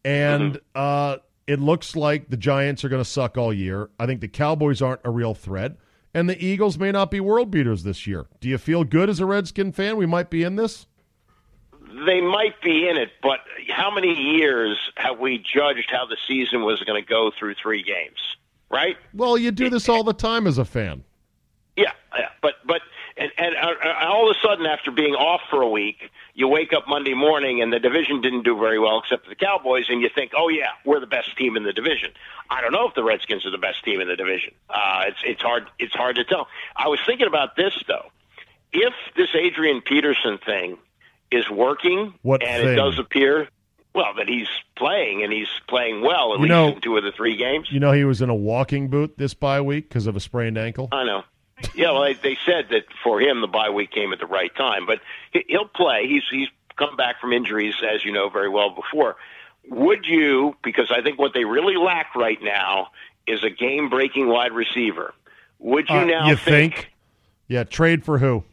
[0.03, 3.89] and uh, it looks like the Giants are going to suck all year.
[3.99, 5.75] I think the Cowboys aren't a real threat,
[6.13, 8.25] and the Eagles may not be world beaters this year.
[8.39, 9.97] Do you feel good as a Redskin fan?
[9.97, 10.87] We might be in this.
[12.05, 16.63] They might be in it, but how many years have we judged how the season
[16.63, 18.17] was going to go through three games?
[18.71, 18.97] Right?
[19.13, 21.03] Well, you do this all the time as a fan.
[21.75, 22.81] Yeah, yeah, but but
[23.17, 26.47] and and uh, uh, all of a sudden, after being off for a week, you
[26.47, 29.85] wake up Monday morning and the division didn't do very well, except for the Cowboys,
[29.89, 32.11] and you think, oh yeah, we're the best team in the division.
[32.49, 34.53] I don't know if the Redskins are the best team in the division.
[34.69, 36.47] Uh, it's it's hard it's hard to tell.
[36.75, 38.05] I was thinking about this though.
[38.71, 40.77] If this Adrian Peterson thing
[41.31, 42.73] is working, What and thing?
[42.73, 43.47] it does appear.
[43.95, 47.03] Well, that he's playing and he's playing well at You least know- in two of
[47.03, 47.71] the three games.
[47.71, 50.57] You know, he was in a walking boot this bye week because of a sprained
[50.57, 50.89] ankle.
[50.91, 51.23] I know.
[51.75, 54.53] Yeah, well, they, they said that for him the bye week came at the right
[54.55, 54.99] time, but
[55.31, 56.07] he- he'll play.
[56.07, 56.47] He's he's
[56.77, 59.15] come back from injuries, as you know very well before.
[59.69, 60.55] Would you?
[60.63, 62.87] Because I think what they really lack right now
[63.27, 65.13] is a game-breaking wide receiver.
[65.59, 66.91] Would you Uh, now you think?
[67.47, 68.43] Yeah, trade for who?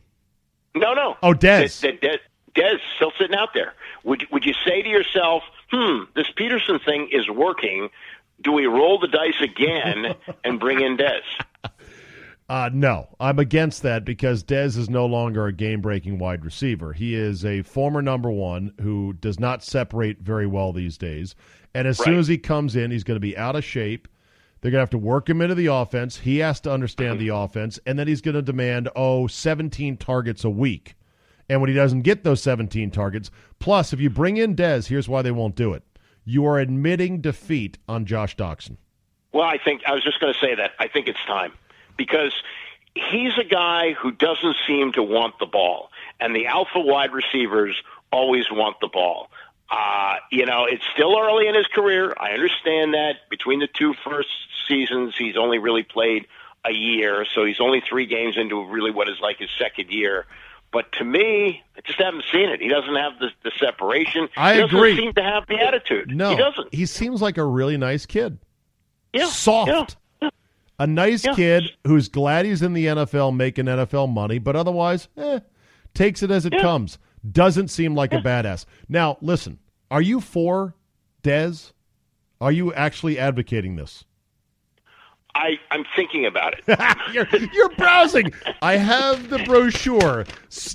[0.74, 1.16] No, no.
[1.22, 1.80] Oh, Dez.
[1.80, 2.20] That, that,
[2.54, 3.74] Dez still sitting out there.
[4.04, 7.88] Would would you say to yourself, "Hmm, this Peterson thing is working.
[8.40, 11.22] Do we roll the dice again and bring in Dez?"
[12.50, 16.92] Uh, no, I'm against that because Dez is no longer a game breaking wide receiver.
[16.92, 21.36] He is a former number one who does not separate very well these days.
[21.76, 24.08] And as soon as he comes in, he's going to be out of shape.
[24.60, 26.16] They're going to have to work him into the offense.
[26.16, 27.78] He has to understand the offense.
[27.86, 30.96] And then he's going to demand, oh, 17 targets a week.
[31.48, 35.08] And when he doesn't get those 17 targets, plus, if you bring in Dez, here's
[35.08, 35.84] why they won't do it.
[36.24, 38.76] You are admitting defeat on Josh Doctson.
[39.32, 40.72] Well, I think I was just going to say that.
[40.80, 41.52] I think it's time
[42.00, 42.32] because
[42.94, 47.76] he's a guy who doesn't seem to want the ball, and the alpha wide receivers
[48.10, 49.28] always want the ball.
[49.68, 52.14] Uh, you know, it's still early in his career.
[52.18, 53.28] I understand that.
[53.28, 54.30] Between the two first
[54.66, 56.26] seasons, he's only really played
[56.64, 60.24] a year, so he's only three games into really what is like his second year.
[60.72, 62.62] But to me, I just haven't seen it.
[62.62, 64.30] He doesn't have the, the separation.
[64.38, 66.16] I he doesn't seem to have the attitude.
[66.16, 66.72] No, he doesn't.
[66.72, 68.38] He seems like a really nice kid.
[69.12, 69.96] Yeah, soft.
[70.80, 71.34] A nice Yeah.
[71.34, 75.40] kid who's glad he's in the NFL making NFL money, but otherwise, eh,
[75.94, 76.98] takes it as it comes.
[77.30, 78.64] Doesn't seem like a badass.
[78.88, 79.58] Now, listen,
[79.90, 80.74] are you for
[81.22, 81.72] Dez?
[82.40, 84.04] Are you actually advocating this?
[85.34, 86.64] I, I'm thinking about it.
[87.12, 88.32] you're, you're browsing.
[88.62, 90.24] I have the brochure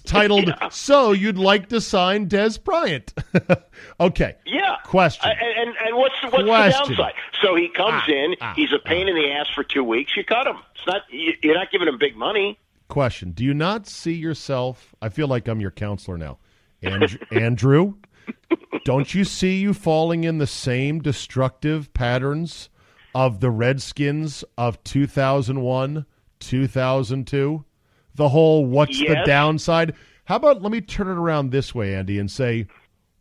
[0.05, 3.13] titled "So You'd Like to Sign Dez Bryant."
[3.99, 4.35] okay.
[4.45, 4.77] Yeah.
[4.85, 5.29] Question.
[5.29, 6.43] I- And, and, what's, what's the
[6.95, 7.13] downside?
[7.41, 10.15] So he comes Ah, in, he's a pain in the ass for two weeks.
[10.15, 10.57] You cut him.
[10.75, 11.01] It's not.
[11.09, 12.59] you- You're not giving him big money.
[12.87, 14.93] Question: Do you not see yourself?
[15.01, 16.37] I feel like I'm your counselor now,
[16.81, 17.19] Andrew.
[17.31, 17.93] Andrew
[18.83, 22.69] don't you see you falling in the same destructive patterns
[23.15, 26.05] of the Redskins of 2001,
[26.39, 27.65] 2002?
[28.13, 32.19] The whole "What's the downside?" How about let me turn it around this way, Andy,
[32.19, 32.67] and say,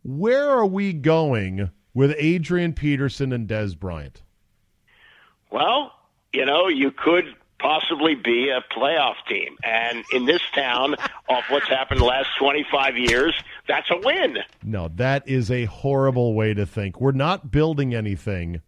[0.04, 4.22] where are we going with Adrian Peterson and Dez Bryant?
[5.50, 5.92] Well,
[6.32, 7.24] you know, you could
[7.58, 10.94] possibly be a playoff team, and in this town,
[11.28, 13.34] of what's happened the last 25 years,
[13.66, 14.38] that's a win.
[14.62, 17.00] No, that is a horrible way to think.
[17.00, 18.60] We're not building anything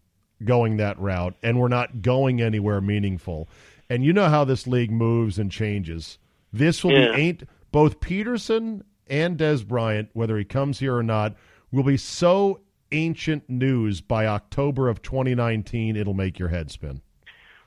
[0.44, 3.48] going that route, and we're not going anywhere meaningful.
[3.88, 6.18] And you know how this league moves and changes.
[6.52, 7.14] This will Yeah.
[7.14, 11.34] be ain't both Peterson and Dez Bryant, whether he comes here or not,
[11.70, 12.60] will be so
[12.92, 17.00] ancient news by October of 2019, it'll make your head spin.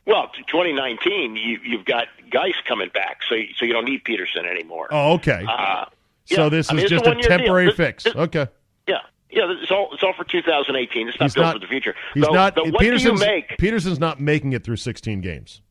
[0.05, 4.87] Well, 2019, you, you've got Guice coming back, so so you don't need Peterson anymore.
[4.91, 5.45] Oh, okay.
[5.47, 5.85] Uh,
[6.25, 7.21] so yeah, this I mean, is just a deal.
[7.21, 8.03] temporary This- fix.
[8.05, 8.47] this- okay.
[8.87, 9.01] Yeah,
[9.31, 9.43] yeah.
[9.61, 11.07] It's all it's all for 2018.
[11.09, 11.95] It's not He's built not- for the future.
[12.13, 12.55] He's so, not.
[12.55, 13.57] so what Peterson's do you make?
[13.57, 15.61] Peterson's not making it through 16 games.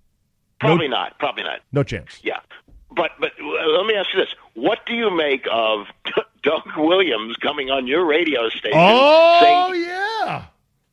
[0.61, 1.19] Probably no, not.
[1.19, 1.61] Probably not.
[1.73, 2.19] No chance.
[2.23, 2.41] Yeah,
[2.91, 5.87] but but uh, let me ask you this: What do you make of
[6.43, 8.73] Doug Williams coming on your radio station?
[8.75, 10.47] Oh saying, yeah.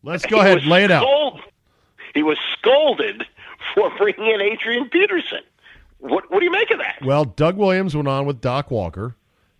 [0.04, 0.63] Let's go ahead.
[0.65, 1.01] Lay it out.
[1.04, 1.41] scold-
[2.13, 3.25] He was scolded
[3.73, 5.41] for bringing in Adrian Peterson.
[5.97, 6.97] What what do you make of that?
[7.04, 9.15] Well, Doug Williams went on with Doc Walker,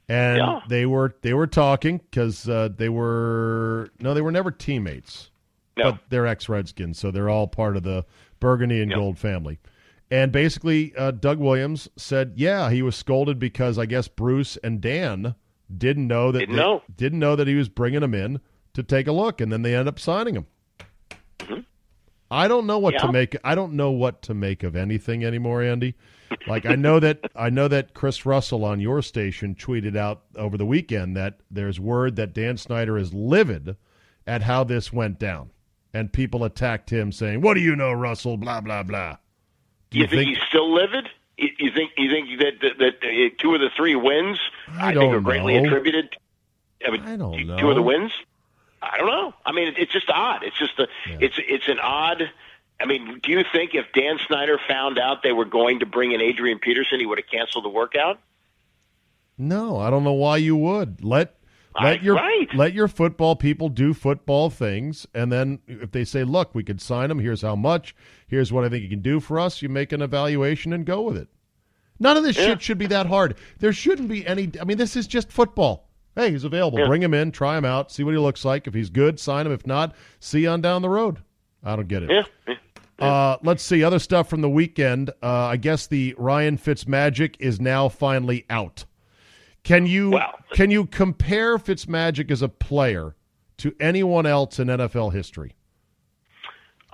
[0.10, 0.60] and Yeah.
[0.70, 5.30] they were they were talking because uh, they were no, they were never teammates,
[5.78, 5.92] No.
[5.94, 8.06] but they're ex Redskins, so they're all part of the
[8.40, 9.60] Burgundy and Gold family.
[10.12, 14.80] And basically, uh, Doug Williams said, "Yeah, he was scolded because I guess Bruce and
[14.80, 15.34] Dan
[15.76, 16.84] didn't know that Didn't they- know.
[16.96, 18.40] didn't know that he was bringing him in
[18.76, 20.46] to take a look, and then they end up signing him."
[22.32, 23.12] I don't know what to Mm-hmm.
[23.12, 23.38] Make.
[23.44, 25.96] I don't know what to make of anything anymore, Andy.
[26.48, 30.58] Like I know that I know that Chris Russell on your station tweeted out over
[30.58, 33.78] the weekend that there's word that Dan Snyder is livid
[34.26, 35.52] at how this went down,
[35.94, 39.18] and people attacked him saying, "What do you know, Russell?" Blah blah blah.
[39.92, 41.08] Do you, think, he's still livid?
[41.38, 44.40] You, you think you think that that, that uh, two of the three wins
[44.72, 45.66] I think are greatly know.
[45.66, 46.16] attributed?
[46.86, 47.58] I, mean, I don't know.
[47.58, 48.12] Two of the wins.
[48.94, 49.34] I don't know.
[49.46, 50.44] I mean, it's just odd.
[50.44, 50.88] It's just a.
[51.20, 52.24] It's it's an odd.
[52.80, 56.12] I mean, do you think if Dan Snyder found out they were going to bring
[56.12, 58.20] in Adrian Peterson, he would have canceled the workout?
[59.38, 61.36] No, I don't know why you would let
[61.76, 62.48] I- let your right.
[62.56, 66.80] let your football people do football things, and then if they say, "Look, we could
[66.82, 67.20] sign him.
[67.20, 67.96] Here's how much.
[68.28, 71.02] Here's what I think he can do for us," you make an evaluation and go
[71.02, 71.28] with it.
[72.00, 72.46] None of this Yeah.
[72.48, 73.36] shit should be that hard.
[73.60, 74.52] There shouldn't be any.
[74.60, 75.90] I mean, this is just football.
[76.16, 76.80] Hey, he's available.
[76.80, 76.88] Yeah.
[76.88, 77.32] Bring him in.
[77.32, 77.92] Try him out.
[77.92, 78.68] See what he looks like.
[78.68, 79.52] If he's good, sign him.
[79.52, 81.20] If not, see you on down the road.
[81.64, 82.10] I don't get it.
[82.12, 82.24] Yeah.
[82.48, 83.06] yeah.
[83.06, 85.10] Uh, let's see other stuff from the weekend.
[85.22, 88.86] Uh, I guess the Ryan Fitzmagic is now finally out.
[89.64, 93.16] Can you Well- can you compare Fitzmagic as a player
[93.58, 95.56] to anyone else in NFL history?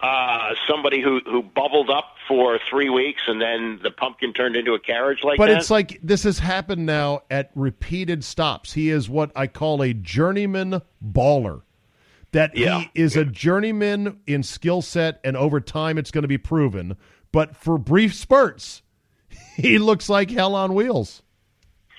[0.02, 4.74] Uh, somebody who who bubbled up for three weeks and then the pumpkin turned into
[4.74, 5.58] a carriage like but that.
[5.58, 8.72] it's like this has happened now at repeated stops.
[8.72, 11.64] He is what I call a journeyman baller.
[12.32, 12.80] That Yeah.
[12.80, 16.96] he is a journeyman in skill set, and over time it's going to be proven.
[17.34, 18.82] But for brief spurts,
[19.58, 21.22] he looks like hell on wheels.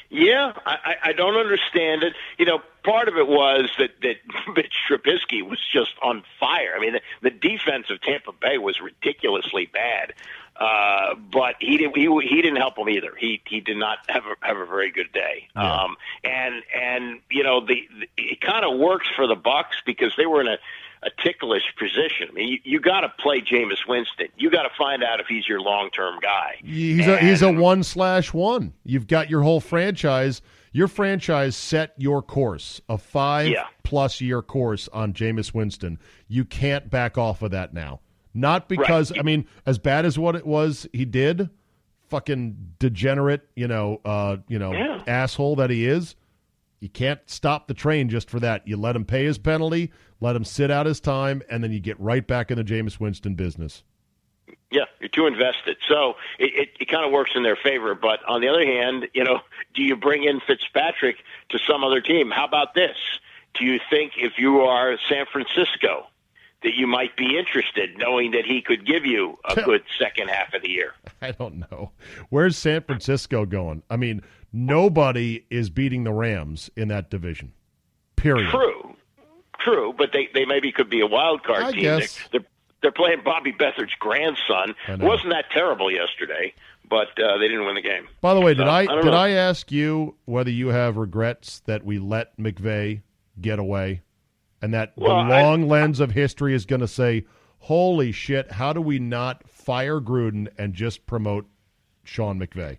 [0.09, 2.15] Yeah, I I don't understand it.
[2.39, 4.17] You know, part of it was that that
[4.57, 6.75] Mitch Trubisky was just on fire.
[6.77, 10.15] I mean, the, the defense of Tampa Bay was ridiculously bad,
[10.57, 13.13] uh, but he didn't he he didn't help him either.
[13.19, 15.49] He he did not have a, have a very good day.
[15.55, 20.15] Um, and and you know the, the it kind of works for the Bucs because
[20.17, 20.59] they were in a
[21.03, 22.29] a ticklish position.
[22.31, 24.29] I mean, you, you got to play Jameis Winston.
[24.37, 26.57] You got to find out if he's your long term guy.
[26.63, 28.73] He's a he's a one slash one.
[28.85, 30.43] You've got your whole franchise.
[30.73, 33.67] Your franchise set your course, a five Yeah.
[33.83, 35.99] plus year course on Jameis Winston.
[36.29, 38.01] You can't back off of that now.
[38.35, 41.51] Not because I mean, as bad as what it was, he did,
[42.09, 45.03] fucking degenerate, you know, uh, you know, Yeah.
[45.07, 46.17] asshole that he is.
[46.81, 48.67] You can't stop the train just for that.
[48.67, 51.79] You let him pay his penalty, let him sit out his time, and then you
[51.81, 53.85] get right back in the Jameis Winston business.
[54.73, 55.77] Yeah, you're too invested.
[55.87, 57.95] So it, it, it kind of works in their favor.
[57.95, 59.41] But on the other hand, you know,
[59.75, 61.17] do you bring in Fitzpatrick
[61.51, 62.31] to some other team?
[62.31, 62.97] How about this?
[63.55, 66.07] Do you think if you are San Francisco
[66.63, 70.55] that you might be interested, knowing that he could give you a good second half
[70.55, 70.95] of the year?
[71.21, 71.91] I don't know.
[72.31, 73.83] Where's San Francisco going?
[73.91, 74.23] I mean,
[74.55, 77.53] nobody is beating the Rams in that division.
[78.17, 78.51] Period.
[78.51, 78.97] True,
[79.61, 81.83] true, but they they maybe could be a wild card I team.
[81.83, 82.17] guess.
[82.31, 82.49] They're, they're
[82.83, 84.75] they're playing Bobby Beathard's grandson.
[84.89, 86.53] It wasn't that terrible yesterday,
[86.89, 88.09] but uh, they didn't win the game.
[88.21, 89.17] By the way, did So, I, don't did know.
[89.17, 93.03] I ask you whether you have regrets that we let McVay
[93.41, 94.03] get away,
[94.61, 97.25] and that Well, the I- long lens of history is going to say,
[97.61, 98.53] "Holy shit!
[98.53, 101.47] How do we not fire Gruden and just promote
[102.05, 102.79] Sean McVay?"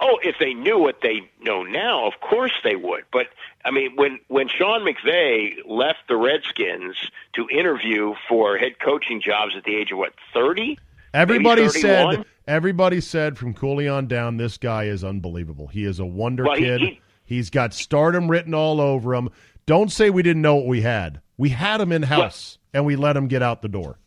[0.00, 3.04] Oh, if they knew what they know now, of course they would.
[3.12, 3.26] But
[3.64, 6.96] I mean, when when Sean McVay left the Redskins
[7.34, 10.78] to interview for head coaching jobs at the age of what thirty?
[11.12, 12.24] Everybody said.
[12.46, 15.68] Everybody said from Cooley on down, this guy is unbelievable.
[15.68, 16.80] He is a wonder Well, kid.
[16.80, 19.28] he- He's got stardom written all over him.
[19.64, 21.20] Don't say we didn't know what we had.
[21.36, 24.00] We had him in house, and we let him get out the door.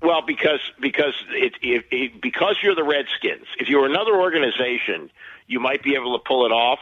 [0.00, 3.46] Well, because because it, it, it because you're the Redskins.
[3.58, 5.10] If you were another organization,
[5.46, 6.78] you might be able to pull it off.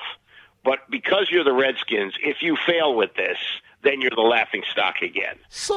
[0.65, 3.39] But because you're the Redskins, if you fail with this,
[3.83, 5.37] then you're the laughing stock again.
[5.49, 5.77] So,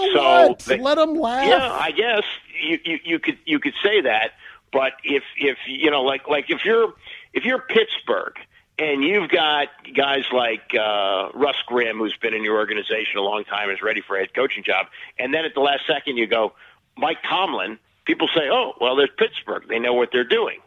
[0.49, 0.59] what?
[0.59, 1.47] they- Let them laugh.
[1.47, 2.23] Yeah, I guess
[2.61, 4.31] you, you you could you could say that,
[4.73, 6.93] but if if you know like like if you're
[7.33, 8.33] if you're Pittsburgh
[8.79, 13.43] and you've got guys like uh, Russ Grimm who's been in your organization a long
[13.43, 14.87] time is ready for a head coaching job,
[15.19, 16.53] and then at the last second you go
[16.99, 20.59] Mike Tomlin, people say, oh well, there's Pittsburgh, they know what they're doing,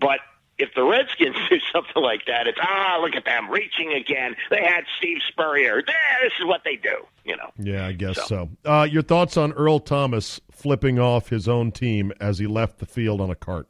[0.00, 0.20] but
[0.56, 4.36] if the Redskins do something like that, it's ah, look at them reaching again.
[4.50, 5.82] They had Steve Spurrier.
[5.84, 7.06] There, this is what they do.
[7.24, 7.50] You know.
[7.58, 8.50] Yeah, I guess so.
[8.64, 12.86] Uh, your thoughts on Earl Thomas flipping off his own team as he left the
[12.86, 13.68] field on a cart?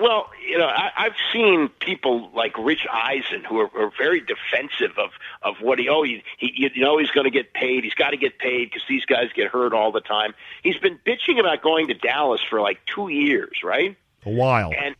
[0.00, 4.96] Well, you know, I, I've seen people like Rich Eisen who are, are very defensive
[4.96, 5.10] of
[5.42, 8.10] of what he oh he, he you know he's going to get paid he's got
[8.10, 10.34] to get paid because these guys get hurt all the time.
[10.62, 13.96] He's been bitching about going to Dallas for like two years, right?
[14.24, 14.72] A while.
[14.76, 14.96] And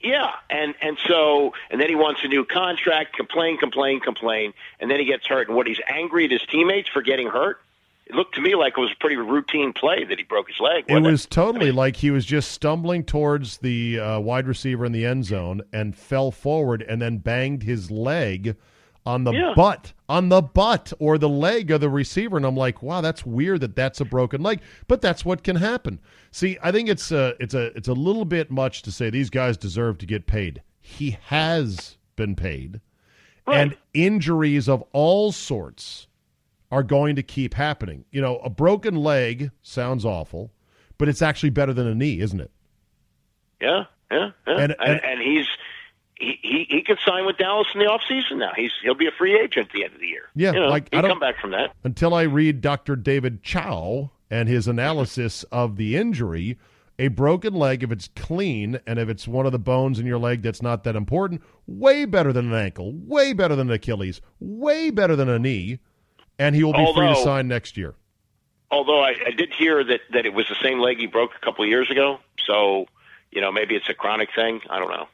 [0.00, 3.16] yeah, and and so and then he wants a new contract.
[3.16, 5.48] Complain, complain, complain, and then he gets hurt.
[5.48, 7.60] And what he's angry at his teammates for getting hurt.
[8.08, 10.58] It looked to me like it was a pretty routine play that he broke his
[10.60, 10.84] leg.
[10.88, 15.04] It was totally like he was just stumbling towards the uh, wide receiver in the
[15.04, 18.56] end zone and fell forward and then banged his leg
[19.04, 19.52] on the Yeah.
[19.54, 22.36] butt, on the butt or the leg of the receiver.
[22.38, 25.56] And I'm like, wow, that's weird that that's a broken leg, but that's what can
[25.56, 25.98] happen.
[26.30, 29.30] See, I think it's a, it's a, it's a little bit much to say these
[29.30, 30.62] guys deserve to get paid.
[30.80, 32.80] He has been paid,
[33.46, 36.06] and injuries of all sorts
[36.70, 38.04] are going to keep happening.
[38.10, 40.50] You know, a broken leg sounds awful,
[40.98, 42.50] but it's actually better than a knee, isn't it?
[43.60, 44.56] Yeah, yeah, yeah.
[44.60, 45.46] And- And, and- he's
[46.20, 48.50] he, he he could sign with Dallas in the off season now.
[48.56, 50.22] He's he'll be a free agent at the end of the year.
[50.34, 51.72] Yeah, you know, like, I he'll come back from that.
[51.84, 52.96] Until I read Dr.
[52.96, 56.58] David Chow and his analysis of the injury,
[56.98, 60.18] a broken leg, if it's clean and if it's one of the bones in your
[60.18, 64.20] leg that's not that important, way better than an ankle, way better than an Achilles,
[64.40, 65.78] way better than a knee,
[66.38, 67.94] and he will be free to sign next year.
[68.70, 71.44] Although I, I did hear that that it was the same leg he broke a
[71.44, 72.18] couple of years ago.
[72.46, 72.86] So
[73.30, 74.60] you know maybe it's a chronic thing.
[74.70, 75.08] I don't know.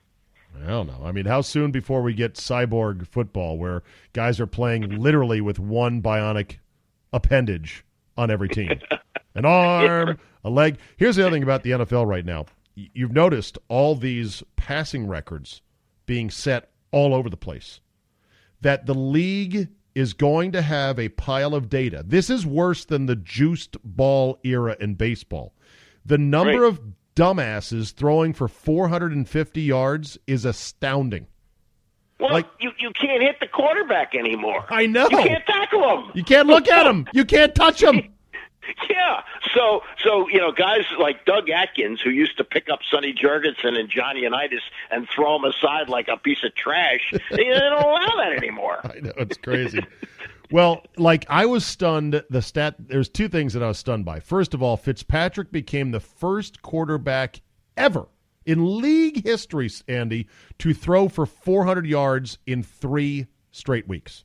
[0.62, 1.00] I don't know.
[1.04, 5.58] I mean, how soon before we get cyborg football where guys are playing literally with
[5.58, 6.58] one bionic
[7.12, 7.84] appendage
[8.16, 8.80] on every team?
[9.34, 10.78] An arm, a leg.
[10.96, 12.46] Here's the other thing about the NFL right now.
[12.76, 15.60] You've noticed all these passing records
[16.06, 17.80] being set all over the place.
[18.60, 22.02] That the league is going to have a pile of data.
[22.06, 25.54] This is worse than the juiced ball era in baseball.
[26.04, 26.80] The number of
[27.16, 31.26] dumbasses throwing for 450 yards is astounding.
[32.20, 34.64] Well, Like- you you can't hit the quarterback anymore.
[34.70, 35.08] I know.
[35.10, 36.10] You can't tackle him.
[36.14, 37.06] You can't look at him.
[37.12, 38.10] You can't touch him.
[38.90, 39.22] Yeah.
[39.54, 43.78] So so you know guys like Doug Atkins who used to pick up Sonny Jurgensen
[43.78, 47.12] and Johnny Unitas and throw them aside like a piece of trash.
[47.30, 48.80] they don't allow that anymore.
[48.84, 49.80] I know it's crazy.
[50.50, 52.22] well, like I was stunned.
[52.30, 52.76] The stat.
[52.78, 54.20] There's two things that I was stunned by.
[54.20, 57.40] First of all, Fitzpatrick became the first quarterback
[57.76, 58.06] ever
[58.46, 64.24] in league history, Andy, to throw for 400 yards in three straight weeks.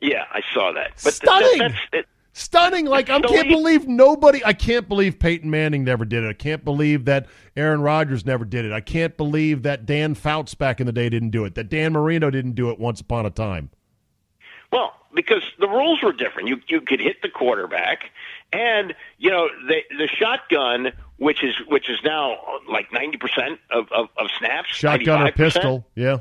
[0.00, 0.92] Yeah, I saw that.
[1.02, 1.58] But Stunning!
[1.58, 2.86] that's it, Stunning!
[2.86, 4.42] Like I can't believe nobody.
[4.44, 6.28] I can't believe Peyton Manning never did it.
[6.28, 7.26] I can't believe that
[7.56, 8.72] Aaron Rodgers never did it.
[8.72, 11.54] I can't believe that Dan Fouts back in the day didn't do it.
[11.56, 13.68] That Dan Marino didn't do it once upon a time.
[14.72, 16.48] Well, because the rules were different.
[16.48, 18.10] You you could hit the quarterback,
[18.50, 23.92] and you know the the shotgun, which is which is now like ninety percent of,
[23.92, 24.70] of of snaps.
[24.70, 25.34] Shotgun or 95%.
[25.34, 25.86] pistol?
[25.94, 26.18] Yeah.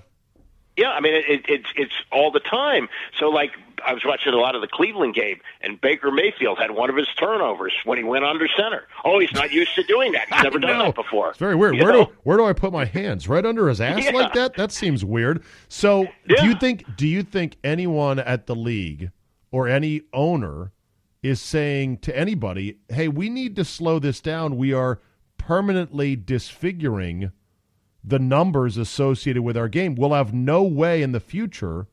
[0.78, 2.89] Yeah, I mean it, it, it's it's all the time.
[3.18, 3.51] So like
[3.86, 6.96] I was watching a lot of the Cleveland game, and Baker Mayfield had one of
[6.96, 8.84] his turnovers when he went under center.
[9.06, 10.28] Oh, he's not used to doing that.
[10.34, 11.30] He's never done that before.
[11.30, 11.76] It's very weird.
[11.76, 12.06] You Where know?
[12.06, 13.28] do where do I put my hands?
[13.28, 14.12] Right under his ass Yeah.
[14.12, 14.56] like that?
[14.56, 15.44] That seems weird.
[15.68, 19.12] So, do you think do you think anyone at the league
[19.52, 20.72] or any owner
[21.24, 24.58] is saying to anybody, "Hey, we need to slow this down.
[24.58, 25.00] We are
[25.38, 27.32] permanently disfiguring
[28.04, 29.96] the numbers associated with our game.
[29.96, 31.88] We'll have no way in the future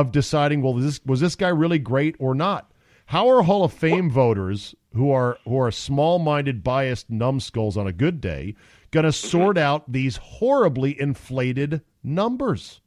[0.00, 2.70] of deciding, well, this, was this guy really great or not?
[3.06, 7.92] How are Hall of Fame voters who are who are small-minded, biased numbskulls on a
[7.92, 8.54] good day
[8.90, 12.80] going to sort out these horribly inflated numbers?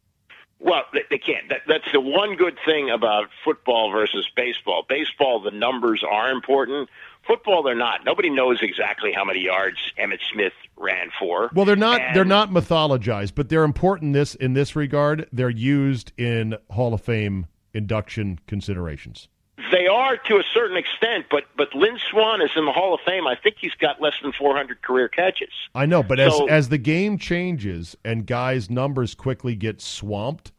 [0.59, 1.47] Well, they, they can't.
[1.49, 4.85] That, that's the one good thing about football versus baseball.
[4.87, 6.89] Baseball, the numbers are important.
[7.29, 8.03] Football, they're not.
[8.05, 11.51] Nobody knows exactly how many yards Emmitt Smith ran for.
[11.53, 15.27] Well, they're not And- they're not mythologized, but they're important this in this regard.
[15.31, 19.27] They're used in Hall of Fame induction considerations.
[19.71, 23.01] They are to a certain extent, but but Lynn Swann is in the Hall of
[23.05, 23.27] Fame.
[23.27, 25.51] I think he's got less than 400 career catches.
[25.75, 30.51] I know, but as as the game changes and guys' numbers quickly get swamped,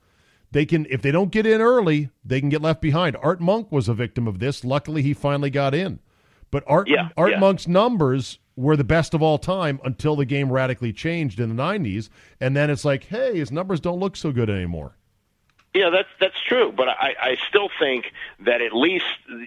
[0.53, 3.17] they can if they don't get in early, they can get left behind.
[3.21, 4.65] Art Monk was a victim of this.
[4.65, 5.99] Luckily, he finally got in.
[6.51, 7.39] But Art Yeah, Art yeah.
[7.39, 11.63] Monk's numbers were the best of all time until the game radically changed in the
[11.63, 12.09] 90s,
[12.41, 14.97] and then it's like, hey, his numbers don't look so good anymore.
[15.73, 19.05] Yeah, that's that's true, but I, I still think that at least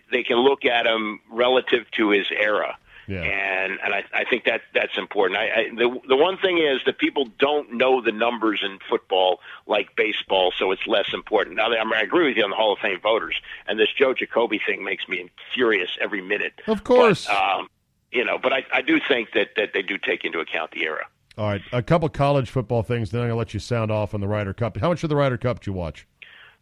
[0.10, 2.78] they can look at him relative to his era,
[3.08, 3.22] Yeah.
[3.22, 5.40] and and I, I think that that's important.
[5.40, 9.40] I, I the the one thing is that people don't know the numbers in football
[9.68, 11.58] like baseball, so it's less important.
[11.58, 13.36] Now, I, mean, I agree with you on the Hall of Fame voters,
[13.68, 16.54] and this Joe Jacoby thing makes me furious every minute.
[16.68, 17.28] Of course.
[17.28, 17.68] But, um,
[18.12, 20.84] you know, but I, I do think that that they do take into account the
[20.84, 21.06] era.
[21.38, 24.14] All right, a couple college football things, then I'm going to let you sound off
[24.14, 24.78] on the Ryder Cup.
[24.78, 26.06] How much of the Ryder Cup did you watch?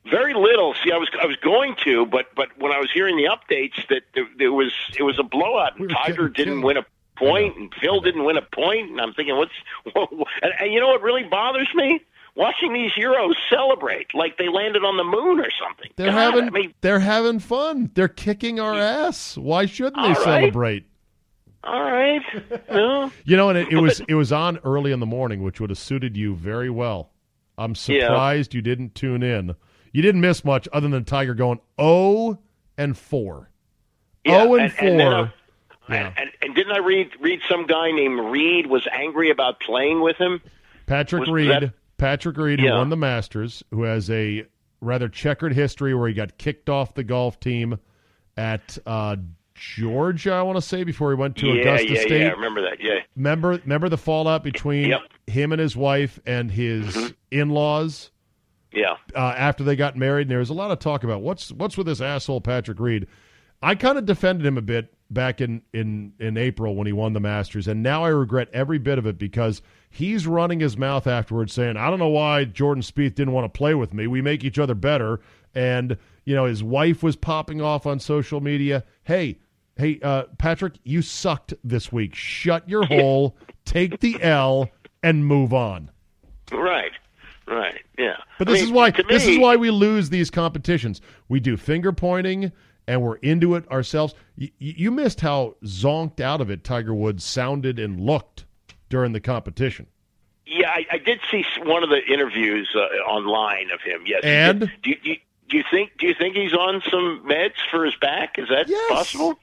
[0.09, 0.73] Very little.
[0.83, 3.87] See, I was I was going to, but but when I was hearing the updates
[3.89, 6.85] that there, there was it was a blowout, and Tiger didn't win a
[7.17, 9.51] point, and Phil didn't win a point, and I'm thinking, what's
[9.95, 12.01] and, and you know what really bothers me?
[12.33, 15.91] Watching these Euros celebrate like they landed on the moon or something.
[15.97, 17.91] They're God, having I mean, they're having fun.
[17.93, 19.37] They're kicking our ass.
[19.37, 20.17] Why shouldn't they right.
[20.23, 20.85] celebrate?
[21.63, 22.21] all right,
[22.71, 25.59] no, You know, and it, it was it was on early in the morning, which
[25.59, 27.11] would have suited you very well.
[27.57, 28.07] I'm Yeah.
[28.07, 29.53] surprised you didn't tune in.
[29.91, 32.37] You didn't miss much other than Tiger going oh
[32.77, 33.49] and four.
[34.25, 34.87] Yeah, oh and, and- four.
[34.87, 35.31] and then,
[35.89, 36.13] Yeah.
[36.17, 40.17] and, and didn't I read read some guy named Reed was angry about playing with
[40.17, 40.41] him?
[40.85, 44.45] Patrick was Reed, that- Patrick Reed, who won the Masters, who has a
[44.79, 47.77] rather checkered history where he got kicked off the golf team
[48.37, 49.15] at uh,
[49.53, 52.21] Georgia, I want to say, before he went to yeah, Augusta yeah, State.
[52.21, 52.27] yeah.
[52.29, 52.77] I remember that.
[52.81, 52.99] Yeah.
[53.15, 54.99] Remember, remember the fallout between Yep.
[55.01, 55.31] Mm-hmm.
[55.31, 58.09] him and his wife and his in-laws
[58.73, 58.95] Yeah.
[59.15, 60.23] uh, after they got married.
[60.23, 63.07] And there was a lot of talk about what's what's with this asshole Patrick Reed.
[63.61, 67.13] I kind of defended him a bit back in, in in April when he won
[67.13, 71.05] the Masters, and now I regret every bit of it because he's running his mouth
[71.05, 74.07] afterwards, saying, "I don't know why Jordan Spieth didn't want to play with me.
[74.07, 75.19] We make each other better."
[75.53, 78.83] And you know, his wife was popping off on social media.
[79.03, 79.37] Hey,
[79.77, 82.15] hey, uh, Patrick, you sucked this week.
[82.15, 84.69] Shut your hole, take the L,
[85.03, 85.91] and move on.
[86.51, 86.91] Right.
[87.51, 87.81] Right.
[87.97, 88.15] Yeah.
[88.39, 91.01] But I this mean, is why this is why we lose these competitions.
[91.27, 92.51] We do finger pointing
[92.87, 94.13] and we're into it ourselves.
[94.39, 98.45] Y- you missed how zonked out of it Tiger Woods sounded and looked
[98.89, 99.87] during the competition.
[100.45, 102.79] Yeah, I, I did see one of the interviews uh,
[103.09, 104.03] online of him.
[104.05, 104.21] Yes.
[104.23, 104.71] And?
[104.81, 105.17] do you, do you
[105.49, 108.35] do you think do you think he's on some meds for his back?
[108.37, 108.89] Is that Yes.
[108.91, 109.37] possible?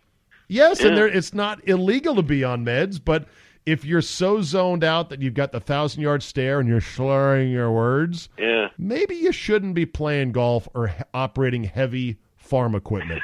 [0.48, 3.28] Yes, and there, it's not illegal to be on meds, but
[3.71, 7.51] if you're so zoned out that you've got the thousand yard stare and you're slurring
[7.51, 8.69] your words, Yeah.
[8.79, 13.23] maybe you shouldn't be playing golf or operating heavy farm equipment.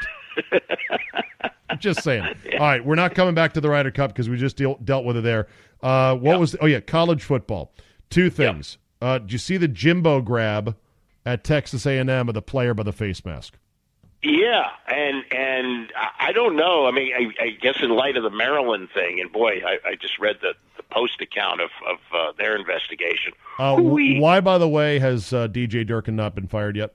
[1.71, 2.25] I'm just saying.
[2.55, 5.05] All right, we're not coming back to the Ryder Cup because we just deal, dealt
[5.05, 5.49] with it there.
[5.83, 6.55] Uh, what was?
[6.61, 7.73] Oh yeah, college football.
[8.11, 8.79] Two things.
[9.01, 10.77] Uh, did you see the Jimbo grab
[11.27, 13.57] at Texas A&M of the player by the face mask?
[14.25, 16.87] Yeah, and and I- I don't know.
[16.87, 19.95] I mean, I, I guess in light of the Maryland thing, and boy, I, I
[19.97, 23.33] just read the, the post account of of uh, their investigation.
[23.59, 26.95] Uh, why, by the way, has uh, DJ Durkin not been fired yet?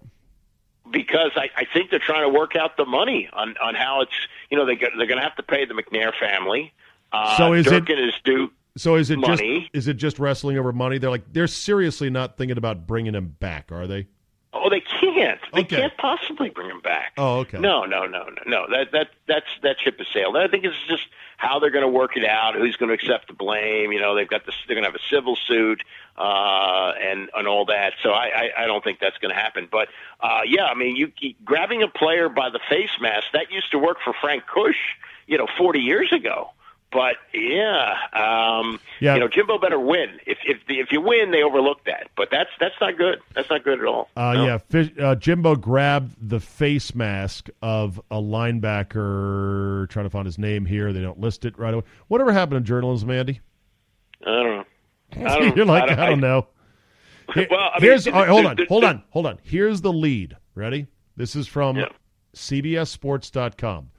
[0.91, 4.11] because I, I think they're trying to work out the money on on how it's
[4.49, 6.73] you know they they're going to have to pay the McNair family.
[7.11, 8.51] Uh, So is it- Durkin is due.
[8.77, 9.61] So is it Money.
[9.61, 10.97] just is it just wrestling over money?
[10.99, 14.07] They're like they're seriously not thinking about bringing him back, are they?
[14.51, 15.39] Oh, they can't.
[15.53, 15.75] They Okay.
[15.75, 17.13] can't possibly bring him back.
[17.17, 17.59] Oh, okay.
[17.59, 18.65] No, no, no, no, no.
[18.71, 20.35] That that that's that ship has sailed.
[20.37, 21.03] I think it's just
[21.37, 22.55] how they're going to work it out.
[22.55, 23.91] Who's going to accept the blame?
[23.91, 24.55] You know, they've got this.
[24.67, 25.83] They're going to have a civil suit
[26.17, 27.93] uh, and and all that.
[28.01, 28.25] So I
[28.57, 29.67] I, I don't think that's going to happen.
[29.71, 29.89] But
[30.19, 33.71] uh, yeah, I mean, you, you grabbing a player by the face mask that used
[33.71, 34.77] to work for Frank Kush,
[35.27, 36.49] you know, 40 years ago.
[36.91, 39.13] But yeah, um, Yeah.
[39.13, 40.19] you know, Jimbo better win.
[40.25, 42.09] If if the, if you win, they overlook that.
[42.17, 43.19] But that's that's not good.
[43.35, 44.09] That's not good at all.
[44.17, 44.45] Uh, No.
[44.47, 49.87] Yeah, Fish, uh, Jimbo grabbed the face mask of a linebacker.
[49.89, 50.91] Trying to find his name here.
[50.91, 51.83] They don't list it right away.
[52.07, 53.39] Whatever happened to journalism, Andy?
[54.25, 54.65] I don't know.
[55.29, 56.47] I don't, You're like, I I don't, don't, know.
[57.35, 59.37] Here- Well, I mean, here's right, hold on, hold on, hold on.
[59.43, 60.35] Here's the lead.
[60.55, 60.87] Ready?
[61.15, 61.89] This is from Yeah.
[62.35, 63.91] CBSSports.com.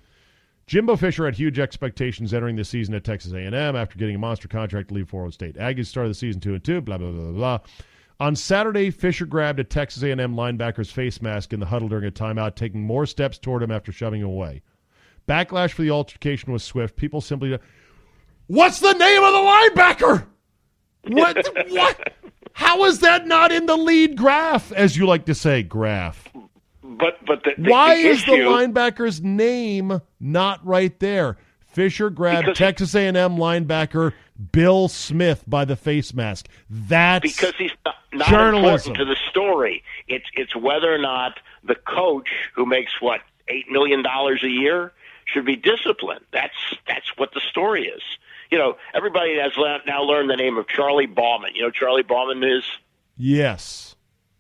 [0.70, 4.46] Jimbo Fisher had huge expectations entering the season at Texas A&M after getting a monster
[4.46, 5.56] contract to leave Florida State.
[5.56, 6.80] Aggies started the season two and two.
[6.80, 7.32] Blah blah blah blah.
[7.32, 7.58] blah.
[8.20, 12.10] On Saturday, Fisher grabbed a Texas A&M linebacker's face mask in the huddle during a
[12.12, 14.62] timeout, taking more steps toward him after shoving him away.
[15.26, 16.94] Backlash for the altercation was swift.
[16.94, 17.58] People simply,
[18.46, 20.26] what's the name of the linebacker?
[21.08, 21.68] What?
[21.70, 22.12] what?
[22.52, 26.32] How is that not in the lead graph, as you like to say, graph?
[26.98, 31.36] But but the, the, Why the is the linebacker's name not right there?
[31.68, 34.12] Fisher grabbed Texas A&M linebacker
[34.50, 36.48] Bill Smith by the face mask.
[36.68, 38.92] That's because he's not, not journalism.
[38.92, 39.84] important to the story.
[40.08, 44.92] It's it's whether or not the coach who makes what eight million dollars a year
[45.26, 46.24] should be disciplined.
[46.32, 46.56] That's
[46.88, 48.02] that's what the story is.
[48.50, 49.52] You know, everybody has
[49.86, 51.52] now learned the name of Charlie Bauman.
[51.54, 52.64] You know, Charlie Bauman is.
[53.16, 53.94] yes.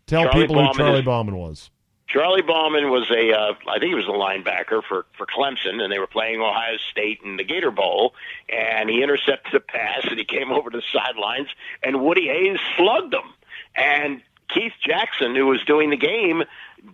[0.08, 1.70] Tell Charlie people Bauman who Charlie is- Bauman was.
[2.12, 5.92] Charlie Bauman was a, uh, I think he was a linebacker for for Clemson, and
[5.92, 8.14] they were playing Ohio State in the Gator Bowl,
[8.48, 11.48] and he intercepted a pass, and he came over to the sidelines,
[11.82, 13.32] and Woody Hayes slugged him,
[13.76, 16.42] and Keith Jackson, who was doing the game,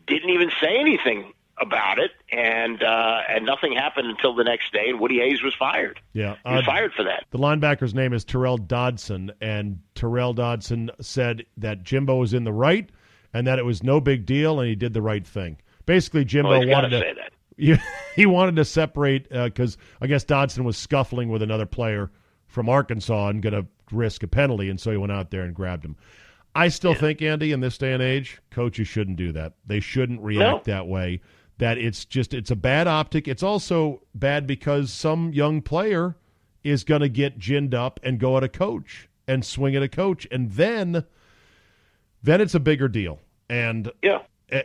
[0.07, 4.91] didn't even say anything about it, and uh, and nothing happened until the next day,
[4.91, 5.99] and Woody Hayes was fired.
[6.12, 6.37] Yeah.
[6.45, 7.25] He was uh, fired for that.
[7.31, 12.53] The linebacker's name is Tyrel Dodson, and Tyrel Dodson said that Jimbo was in the
[12.53, 12.91] right
[13.37, 15.59] and that it was no big deal, and he did the right thing.
[15.84, 17.32] Basically, Jimbo Well, wanted to say that.
[17.57, 17.76] he,
[18.14, 22.11] he wanted to separate uh, because I guess Dodson was scuffling with another player
[22.47, 25.55] from Arkansas and going to risk a penalty, and so he went out there and
[25.55, 25.97] grabbed him.
[26.55, 29.53] I still think, Andy, in this day and age, coaches shouldn't do that.
[29.66, 31.20] They shouldn't react that way.
[31.59, 33.28] That it's just it's a bad optic.
[33.28, 36.16] It's also bad because some young player
[36.64, 39.89] is going to get ginned up and go at a coach and swing at a
[39.89, 41.05] coach, and then
[42.22, 43.20] then it's a bigger deal.
[43.49, 44.22] And yeah,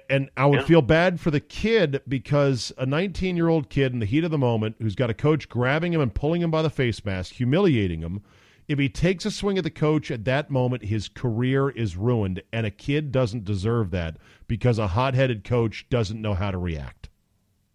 [0.10, 0.66] and I would Yeah.
[0.66, 4.32] feel bad for the kid because a 19 year old kid in the heat of
[4.32, 7.34] the moment who's got a coach grabbing him and pulling him by the face mask,
[7.36, 8.22] humiliating him.
[8.68, 12.42] If he takes a swing at the coach at that moment, his career is ruined,
[12.54, 14.18] and a kid doesn't deserve that
[14.48, 17.10] because a hot headed coach doesn't know how to react.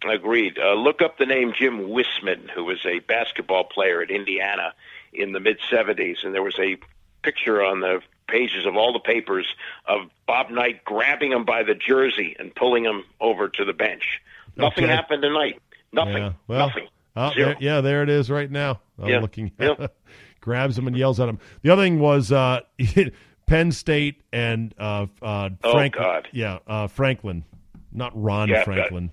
[0.09, 0.59] Agreed.
[0.59, 4.73] Uh, look up the name Jim Wisman, who was a basketball player at Indiana
[5.13, 6.77] in the mid 70s, and there was a
[7.23, 9.47] picture on the pages of all the papers
[9.87, 14.21] of Bob Knight grabbing him by the jersey and pulling him over to the bench.
[14.57, 14.93] Nothing Okay.
[14.93, 15.61] happened tonight.
[15.93, 16.17] Nothing.
[16.17, 16.89] Yeah, well, Nothing.
[17.19, 18.81] Oh, there, yeah, there it is right now.
[19.01, 19.51] I'm Yeah, looking.
[19.59, 19.87] yeah.
[20.41, 21.39] grabs him and yells at him.
[21.63, 22.61] The other thing was uh,
[23.47, 26.23] Penn State and uh, uh, Oh, Franklin.
[26.33, 27.45] Yeah, uh, Franklin,
[27.93, 29.13] not Ron Yeah, Franklin.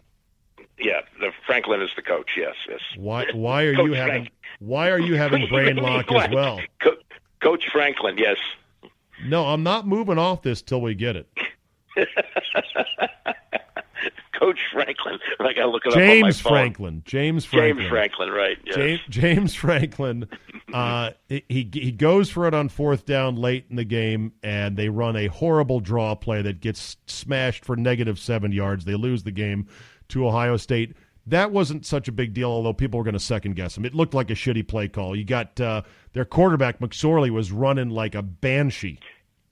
[0.80, 2.32] Yeah, the Franklin is the coach.
[2.38, 2.80] Yes, yes.
[2.97, 3.26] Why?
[3.34, 4.24] Why are you having?
[4.24, 4.32] Frank.
[4.59, 6.59] Why are you having brain lock as well?
[6.82, 6.97] Co-
[7.41, 8.18] Coach Franklin.
[8.18, 8.38] Yes.
[9.26, 11.28] No, I'm not moving off this till we get it.
[14.43, 15.19] Coach Franklin.
[15.39, 16.51] I got to look it up on my James phone.
[16.51, 17.01] Franklin.
[17.05, 17.78] James Franklin.
[17.78, 18.30] James Franklin.
[18.30, 18.57] Right.
[18.65, 18.76] Yes.
[18.76, 20.28] James, James Franklin,
[20.74, 24.89] uh, he he goes for it on fourth down late in the game, and they
[24.89, 28.84] run a horrible draw play that gets smashed for negative seven yards.
[28.84, 29.67] They lose the game
[30.09, 30.95] to Ohio State.
[31.26, 33.86] That wasn't such a big deal, although people were going to second guess him.
[33.86, 35.15] It looked like a shitty play call.
[35.15, 38.99] You got uh, their quarterback McSorley was running like a banshee.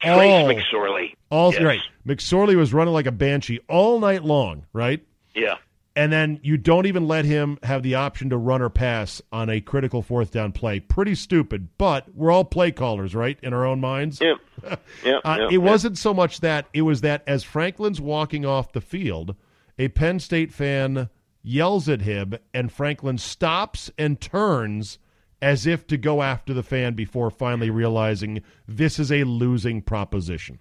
[0.01, 1.15] Trace all, McSorley.
[1.29, 1.61] all Yes.
[1.63, 1.81] right.
[2.07, 5.01] McSorley was running like a banshee all night long, right?
[5.35, 5.55] Yeah.
[5.95, 9.49] and then you don't even let him have the option to run or pass on
[9.49, 10.79] a critical fourth down play.
[10.79, 13.37] Pretty stupid, but we're all play callers, right?
[13.43, 14.19] In our own minds.
[14.21, 14.35] Yeah.
[15.03, 15.17] Yeah.
[15.25, 18.79] Uh, yeah, it wasn't so much that; it was that as Franklin's walking off the
[18.81, 19.35] field,
[19.79, 21.09] a Penn State fan
[21.43, 24.97] yells at him, and Franklin stops and turns
[25.41, 30.59] as if to go after the fan before finally realizing this is a losing proposition.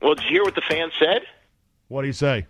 [0.00, 1.22] Well, did you hear what the fan said?
[1.88, 2.46] What did he say?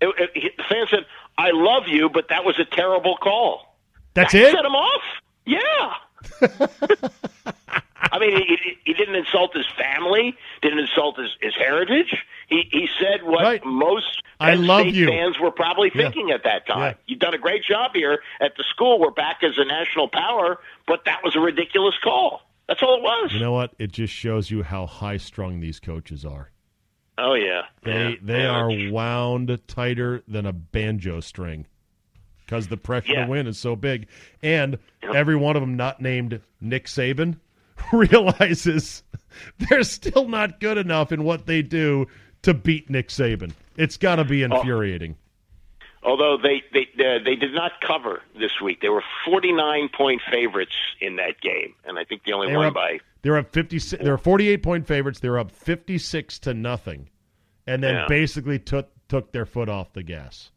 [0.00, 1.06] It, it, he- the fan said,
[1.38, 3.76] "I love you, but that was a terrible call."
[4.14, 4.52] That's that it?
[4.54, 5.02] Set him off.
[5.46, 5.92] Yeah.
[7.98, 12.14] I mean, he, he- didn't insult his family, didn't insult his, his heritage.
[12.48, 13.64] He he said what Right.
[13.64, 15.08] most I Penn love State you.
[15.08, 16.04] fans were probably Yeah.
[16.04, 16.78] thinking at that time.
[16.80, 16.94] Yeah.
[17.06, 18.98] You've done a great job here at the school.
[18.98, 22.40] We're back as a national power, but that was a ridiculous call.
[22.68, 23.32] That's all it was.
[23.34, 23.74] You know what?
[23.78, 26.50] It just shows you how high strung these coaches are.
[27.18, 28.14] oh yeah, They yeah.
[28.22, 28.50] they Yeah.
[28.60, 31.66] are wound tighter than a banjo string
[32.46, 33.24] because the pressure Yeah.
[33.24, 34.06] to win is so big,
[34.42, 37.36] and every one of them not named Nick Saban
[37.92, 39.02] realizes
[39.58, 42.06] they're still not good enough in what they do
[42.42, 43.52] to beat Nick Saban.
[43.76, 44.56] It's got to be Oh.
[44.56, 45.16] infuriating.
[46.02, 50.22] Although they they uh, they did not cover this week, they were forty nine point
[50.30, 53.78] favorites in that game, and I think they only won up, by they're up fifty.
[53.78, 55.18] They're forty eight point favorites.
[55.18, 57.08] They're up fifty six to nothing,
[57.66, 58.06] and then Yeah.
[58.08, 60.52] basically took took their foot off the gas.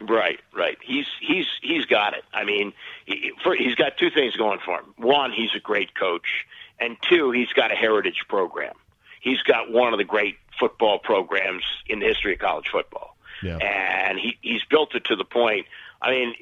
[0.00, 0.76] Right, right.
[0.82, 2.24] He's he's he's got it.
[2.32, 2.72] I mean,
[3.06, 4.94] he, for, he's got two things going for him.
[4.98, 6.44] One, he's a great coach,
[6.78, 8.74] and two, he's got a heritage program.
[9.20, 13.56] He's got one of the great football programs in the history of college football, Yeah.
[13.56, 15.66] and he he's built it to the point.
[16.02, 16.34] I mean,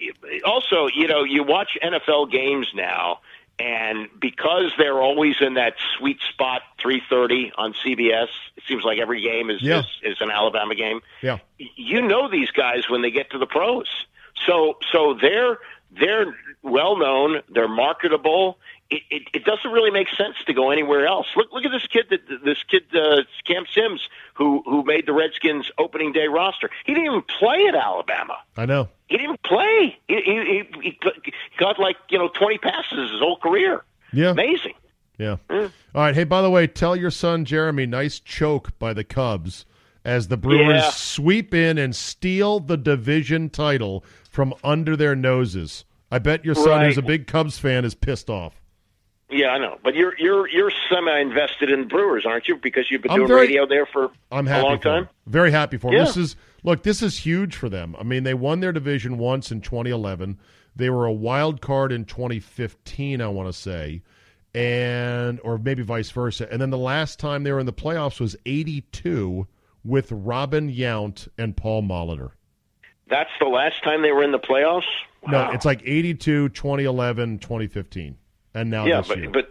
[0.45, 3.21] also, you know, you watch NFL games now,
[3.59, 8.29] and because they're always in that sweet spot, three thirty on CBS.
[8.57, 9.81] It seems like every game is Yeah.
[9.81, 11.39] is, is an Alabama game Yeah.
[11.59, 13.89] you know these guys when they get to the pros.
[14.47, 15.59] So so they're
[15.93, 17.43] they're well known.
[17.49, 18.59] They're marketable.
[18.91, 21.27] It, it, it doesn't really make sense to go anywhere else.
[21.37, 22.07] Look, look at this kid.
[22.11, 26.69] That this kid, uh, Cam Sims, who who made the Redskins opening day roster.
[26.85, 28.37] He didn't even play at Alabama.
[28.57, 28.89] I know.
[29.09, 29.99] He didn't play.
[30.09, 30.91] He, he, he,
[31.23, 33.85] he got like you know twenty passes his whole career.
[34.13, 34.31] Yeah.
[34.31, 34.75] Amazing.
[35.19, 35.37] Yeah.
[35.51, 36.15] All right.
[36.15, 39.65] Hey, by the way, tell your son Jeremy, nice choke by the Cubs
[40.05, 40.91] as the Brewers Yeah.
[40.91, 45.85] sweep in and steal the division title from under their noses.
[46.11, 48.61] I bet your son, who's a big Cubs fan, is pissed off.
[49.31, 49.79] Yeah, I know.
[49.83, 52.57] But you're you're you're semi invested in Brewers, aren't you?
[52.57, 55.05] Because you've been I'm doing very- radio there for I'm a long time.
[55.05, 55.09] them.
[55.27, 55.99] Very happy for them.
[55.99, 56.05] Yeah.
[56.05, 56.83] This is look.
[56.83, 57.97] This is huge for them.
[57.99, 60.39] I mean, they won their division once in 2011.
[60.77, 63.21] They were a wild card in 2015.
[63.23, 64.03] I want to say,
[64.55, 66.47] and or maybe vice versa.
[66.51, 69.47] And then the last time they were in the playoffs was 82
[69.85, 72.31] with Robin Yount and Paul Molitor.
[73.09, 74.83] That's the last time they were in the playoffs.
[75.27, 78.17] No, it's like 82, 2011, 2015,
[78.55, 79.31] and now yeah, this but year.
[79.31, 79.51] but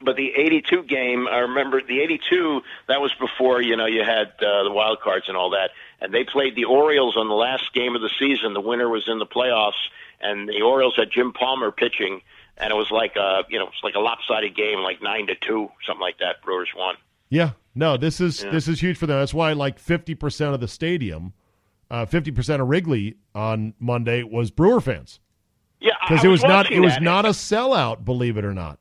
[0.00, 2.60] but the '82 game, I remember the '82.
[2.88, 5.70] That was before you know you had uh, the wild cards and all that,
[6.00, 8.54] and they played the Orioles on the last game of the season.
[8.54, 9.72] The winner was in the playoffs,
[10.20, 12.22] and the Orioles had Jim Palmer pitching,
[12.56, 15.34] and it was like a you know it's like a lopsided game, like nine to
[15.34, 16.42] two, something like that.
[16.44, 16.94] Brewers won.
[17.28, 18.50] Yeah, no, this is Yeah.
[18.50, 19.18] this is huge for them.
[19.18, 21.32] That's why like fifty percent of the stadium,
[21.90, 25.18] uh, fifty percent of Wrigley on Monday was Brewer fans
[25.80, 28.78] Yeah, because it was not it was not a sellout, believe it or not.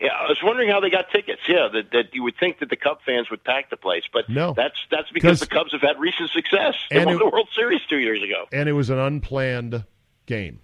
[0.00, 1.42] Yeah, I was wondering how they got tickets.
[1.48, 4.28] Yeah, that, that you would think that the Cub fans would pack the place, but
[4.28, 4.52] No.
[4.52, 6.74] that's that's because 'Cause- the Cubs have had recent success.
[6.90, 8.46] They won it- the World Series two years ago.
[8.52, 9.84] And it was an unplanned
[10.26, 10.58] game,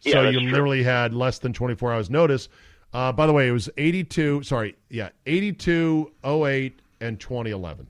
[0.00, 0.50] Yeah, so that's you true.
[0.50, 2.48] literally had less than twenty four hours notice.
[2.94, 4.42] Uh, by the way, it was eighty two.
[4.42, 7.86] Sorry, yeah, 82, 08, and twenty eleven.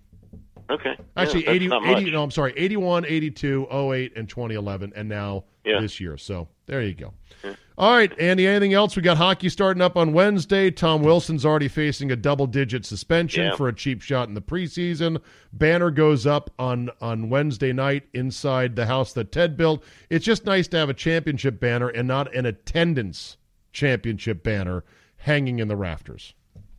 [0.70, 5.44] Okay, Actually, Yeah, 80, 80 no, I'm sorry, 81, 82, 08, and 2011, and now
[5.64, 5.80] Yeah.
[5.80, 6.16] this year.
[6.16, 7.12] So there you go.
[7.78, 8.94] All right, Andy, anything else?
[8.96, 10.70] We got hockey starting up on Wednesday.
[10.70, 13.56] Tom Wilson's already facing a double digit suspension Yeah.
[13.56, 15.20] for a cheap shot in the preseason.
[15.52, 19.82] Banner goes up on, on Wednesday night inside the house that Ted built.
[20.10, 23.38] It's just nice to have a championship banner and not an attendance
[23.72, 24.84] championship banner
[25.16, 26.34] hanging in the rafters.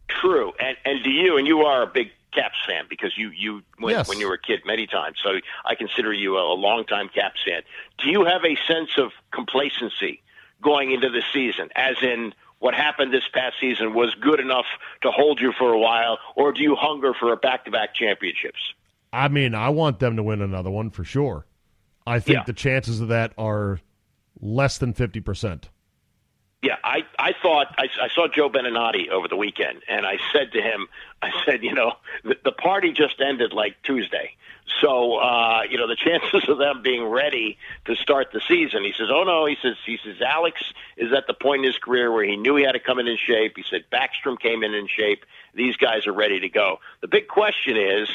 [0.07, 1.37] True, and and do you?
[1.37, 4.09] And you are a big Caps fan because you you went Yes.
[4.09, 5.17] when you were a kid many times.
[5.23, 7.61] So I consider you a, a longtime Caps fan.
[7.97, 10.21] Do you have a sense of complacency
[10.61, 12.33] going into the season, as in?
[12.59, 14.65] What happened this past season was good enough
[15.01, 18.59] to hold you for a while, or do you hunger for a back-to-back championships?
[19.11, 21.45] I mean, I want them to win another one for sure.
[22.07, 22.43] I think Yeah.
[22.45, 23.81] the chances of that are
[24.39, 25.65] less than 50%.
[26.63, 30.53] Yeah, I I thought I, I saw Joe Beninati over the weekend, and I said
[30.53, 30.87] to him,
[31.21, 31.91] I said, you know,
[32.23, 34.37] the, the party just ended like Tuesday,
[34.79, 38.85] so uh, you know the chances of them being ready to start the season.
[38.85, 40.61] He says, oh no, he says he says Alex
[40.95, 43.07] is at the point in his career where he knew he had to come in
[43.07, 43.57] in shape.
[43.57, 45.25] He said Backstrom came in in shape.
[45.53, 46.79] These guys are ready to go.
[47.01, 48.07] The big question is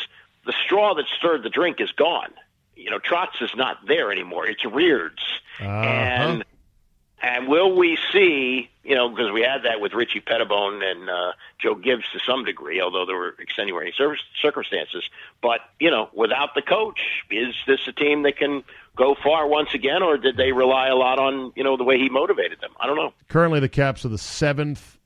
[0.47, 2.33] the straw that stirred the drink is gone.
[2.77, 4.47] You know, Trotz is not there anymore.
[4.47, 5.23] It's Reards,
[5.85, 6.45] and
[7.21, 11.33] and will we see, you know, because we had that with Richie Petitbon and uh,
[11.59, 13.93] Joe Gibbs to some degree, although there were extenuating
[14.41, 15.05] circumstances.
[15.43, 17.01] But, you know, without the coach,
[17.31, 18.63] is this a team that can
[18.97, 21.99] go far once again, or did they rely a lot on, you know, the way
[21.99, 22.71] he motivated them?
[22.79, 23.13] I don't know.
[23.29, 24.99] Currently, the Caps are the seventh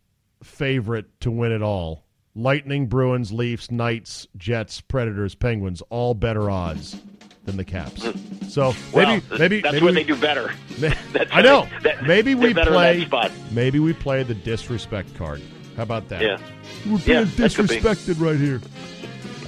[0.42, 2.04] favorite to win it all.
[2.34, 6.98] Lightning, Bruins, Leafs, Knights, Jets, Predators, Penguins, all better odds
[7.44, 8.02] than the Caps.
[8.48, 10.52] So Well, maybe, maybe that's maybe where we- they do better.
[11.32, 11.68] I know.
[11.82, 13.30] that- maybe we they're better in play.
[13.50, 15.42] Maybe we play the disrespect card.
[15.76, 16.22] How about that?
[16.22, 16.38] Yeah.
[16.86, 17.76] We're being that could be.
[17.80, 18.60] disrespected right here.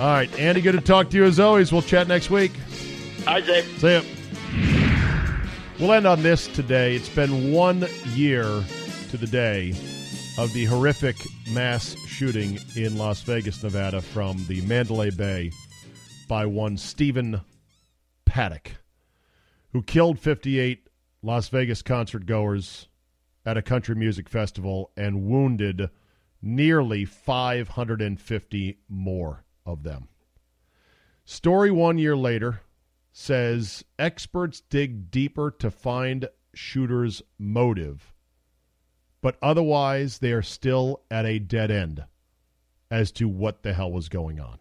[0.00, 1.70] All right, Andy, good to talk to you as always.
[1.70, 2.52] We'll chat next week.
[3.28, 3.64] All right, Dave.
[3.78, 4.02] See ya.
[5.78, 6.94] We'll end on this today.
[6.96, 7.84] It's been one
[8.14, 8.44] year
[9.10, 9.70] to the day
[10.38, 11.16] of the horrific
[11.52, 15.50] mass shooting in Las Vegas, Nevada, from the Mandalay Bay
[16.28, 17.40] by one Stephen
[18.34, 18.78] Paddock,
[19.70, 20.88] who killed 58
[21.22, 22.88] Las Vegas concert goers
[23.46, 25.88] at a country music festival and wounded
[26.42, 30.08] nearly 550 more of them.
[31.24, 32.62] Story one year later
[33.12, 38.12] says experts dig deeper to find shooter's motive,
[39.20, 42.02] but otherwise they are still at a dead end
[42.90, 44.58] as to what the hell was going on.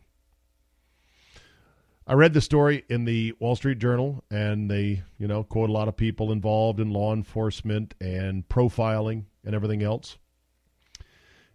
[2.05, 5.73] I read the story in the Wall Street Journal, and they, you know, quote a
[5.73, 10.17] lot of people involved in law enforcement and profiling and everything else.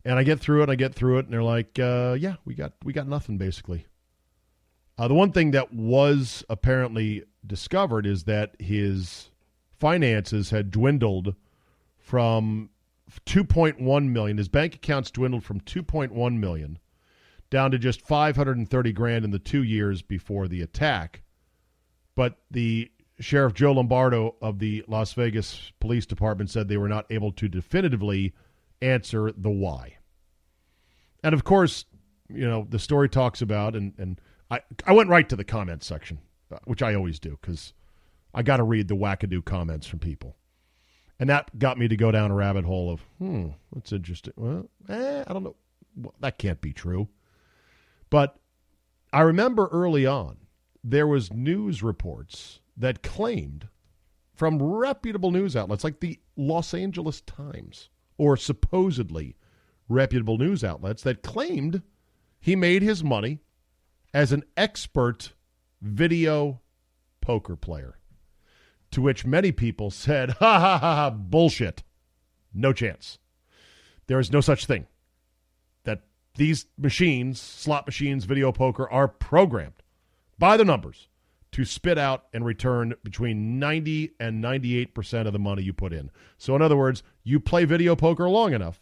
[0.06, 2.54] And I get through it, I get through it, and they're like, uh, "Yeah, we
[2.54, 3.86] got we got nothing basically."
[4.96, 9.30] Uh, the one thing that was apparently discovered is that his
[9.78, 11.34] finances had dwindled
[11.98, 12.70] from
[13.26, 14.38] 2.1 million.
[14.38, 16.78] His bank accounts dwindled from 2.1 million
[17.50, 21.22] down to just 530 grand in the two years before the attack.
[22.14, 22.90] But the
[23.20, 27.48] Sheriff Joe Lombardo of the Las Vegas Police Department said they were not able to
[27.48, 28.34] definitively
[28.80, 29.96] answer the why.
[31.22, 31.84] And of course,
[32.28, 34.20] you know, the story talks about, and, and
[34.50, 36.18] I, I went right to the comments section,
[36.52, 37.72] uh, which I always do because
[38.34, 40.36] I got to read the wackadoo comments from people.
[41.18, 44.34] And that got me to go down a rabbit hole of, hmm, that's interesting.
[44.36, 45.56] Well, eh, I don't know.
[45.96, 47.08] Well, that can't be true.
[48.10, 48.38] But
[49.12, 50.38] I remember early on,
[50.82, 53.68] there was news reports that claimed
[54.34, 59.36] from reputable news outlets like the Los Angeles Times or supposedly
[59.88, 61.82] reputable news outlets that claimed
[62.40, 63.40] he made his money
[64.14, 65.32] as an expert
[65.80, 66.60] video
[67.20, 67.98] poker player.
[68.92, 71.82] To which many people said, ha ha ha ha, bullshit.
[72.54, 73.18] No chance.
[74.06, 74.86] There is no such thing.
[76.38, 79.82] These machines, slot machines, video poker, are programmed
[80.38, 81.08] by the numbers
[81.50, 86.12] to spit out and return between 90 and 98% of the money you put in.
[86.36, 88.80] So, in other words, you play video poker long enough,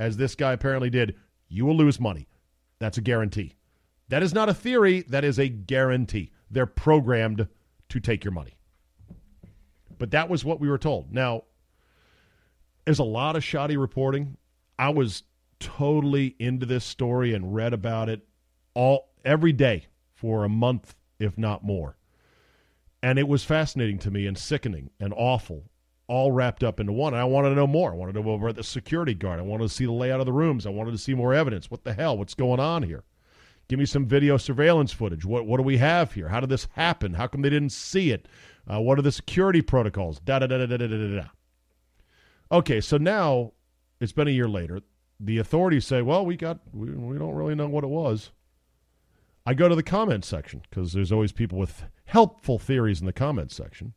[0.00, 1.14] as this guy apparently did,
[1.48, 2.26] you will lose money.
[2.80, 3.54] That's a guarantee.
[4.08, 6.32] That is not a theory, that is a guarantee.
[6.50, 7.46] They're programmed
[7.90, 8.56] to take your money.
[9.96, 11.12] But that was what we were told.
[11.12, 11.44] Now,
[12.84, 14.36] there's a lot of shoddy reporting.
[14.76, 15.22] I was
[15.60, 18.26] totally into this story and read about it
[18.74, 21.96] all every day for a month, if not more.
[23.02, 25.70] And it was fascinating to me and sickening and awful,
[26.06, 27.14] all wrapped up into one.
[27.14, 27.92] And I wanted to know more.
[27.92, 29.38] I wanted to know about the security guard.
[29.38, 30.66] I wanted to see the layout of the rooms.
[30.66, 31.70] I wanted to see more evidence.
[31.70, 32.18] What the hell?
[32.18, 33.04] What's going on here?
[33.68, 35.24] Give me some video surveillance footage.
[35.24, 36.28] What what do we have here?
[36.28, 37.14] How did this happen?
[37.14, 38.26] How come they didn't see it?
[38.68, 40.18] Uh, what are the security protocols?
[40.18, 41.28] Da da da da da da da.
[42.50, 43.52] Okay, so now
[44.00, 44.80] it's been a year later.
[45.22, 48.30] The authorities say, "Well, we got we, we don't really know what it was."
[49.46, 53.12] I go to the comments section because there's always people with helpful theories in the
[53.12, 53.94] comments section,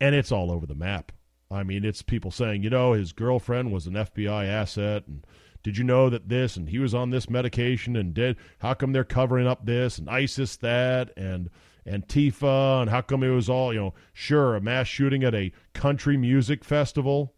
[0.00, 1.12] and it's all over the map.
[1.50, 5.24] I mean, it's people saying, you know, his girlfriend was an FBI asset, and
[5.62, 8.92] did you know that this, and he was on this medication, and did how come
[8.92, 11.50] they're covering up this, and ISIS that, and
[11.86, 15.52] Antifa, and how come it was all, you know, sure, a mass shooting at a
[15.72, 17.34] country music festival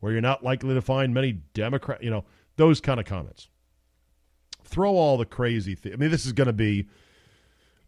[0.00, 2.24] where you're not likely to find many Democrat, you know,
[2.58, 3.48] those kind of comments.
[4.64, 5.78] Throw all the crazy.
[5.86, 6.86] I mean, this is going to be,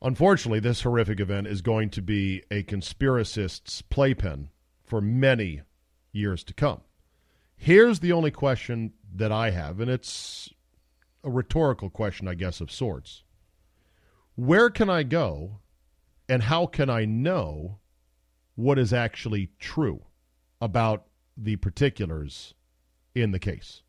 [0.01, 4.49] unfortunately, this horrific event is going to be a conspiracist's playpen
[4.83, 5.61] for many
[6.13, 6.81] years to come.
[7.57, 10.49] Here's the only question that I have, and it's
[11.23, 13.25] a rhetorical question, I guess, of sorts.
[14.37, 15.59] Where can I go
[16.29, 17.81] and how can I know
[18.55, 20.01] what is actually true
[20.61, 21.07] about
[21.37, 22.55] the particulars
[23.15, 23.83] in the case?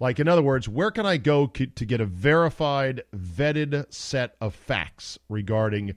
[0.00, 4.54] Like, in other words, where can I go to get a verified, vetted set of
[4.54, 5.96] facts regarding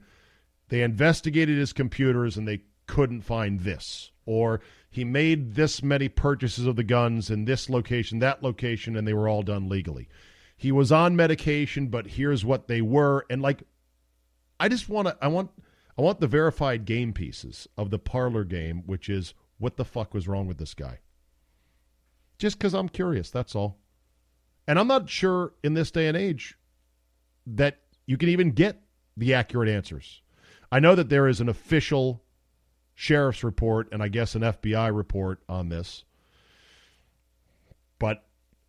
[0.68, 4.10] they investigated his computers and they couldn't find this?
[4.26, 9.06] Or he made this many purchases of the guns in this location, that location, and
[9.06, 10.08] they were all done legally.
[10.56, 13.24] He was on medication, but here's what they were.
[13.30, 13.62] And like,
[14.58, 15.50] I just want to, I want,
[15.96, 20.12] I want the verified game pieces of the parlor game, which is what the fuck
[20.12, 20.98] was wrong with this guy.
[22.38, 23.78] Just because I'm curious, that's all.
[24.66, 26.56] And I'm not sure in this day and age
[27.46, 28.80] that you can even get
[29.16, 30.22] the accurate answers.
[30.70, 32.22] I know that there is an official
[32.94, 36.04] sheriff's report and I guess an FBI report on this.
[37.98, 38.24] But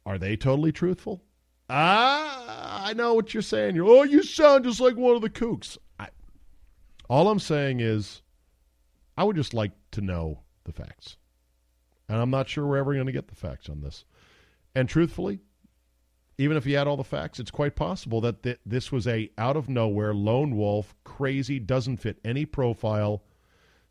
[0.06, 1.24] are they totally truthful?
[1.70, 3.76] Ah, I know what you're saying.
[3.76, 5.78] You're, oh, you sound just like one of the kooks.
[6.00, 6.10] I,
[7.10, 8.22] all I'm saying is,
[9.18, 11.18] I would just like to know the facts.
[12.10, 14.04] And I'm not sure we're ever going to get the facts on this.
[14.76, 15.39] And truthfully,
[16.38, 19.29] even if he had all the facts, it's quite possible that th- this was a
[19.38, 23.23] out of nowhere lone wolf, crazy, doesn't fit any profile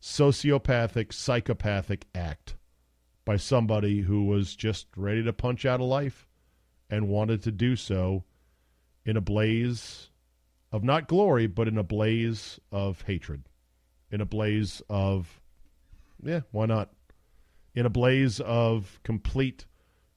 [0.01, 2.55] sociopathic, psychopathic act
[3.25, 6.27] by somebody who was just ready to punch out of life
[6.89, 8.25] and wanted to do so
[9.05, 10.09] in a blaze
[10.71, 13.43] of not glory, but in a blaze of hatred,
[14.11, 15.39] in a blaze of,
[16.21, 16.91] yeah, why not?
[17.75, 19.65] In a blaze of complete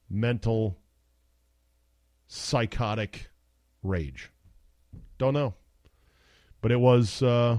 [0.09, 0.77] mental,
[2.27, 3.29] psychotic
[3.83, 4.31] rage.
[5.17, 5.53] Don't know.
[6.61, 7.57] But it was, uh,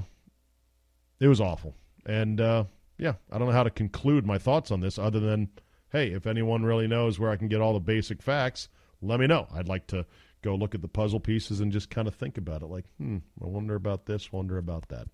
[1.21, 1.75] it was awful.
[2.07, 2.65] And uh,
[2.99, 5.49] yeah, I don't know how to conclude my thoughts on this other than,
[5.91, 8.69] hey, if anyone really knows where I can get all the basic facts,
[9.01, 9.47] let me know.
[9.55, 10.05] I'd like to
[10.43, 12.67] go look at the puzzle pieces and just kind of think about it.
[12.67, 15.09] Like, hmm, I wonder about this, wonder about that.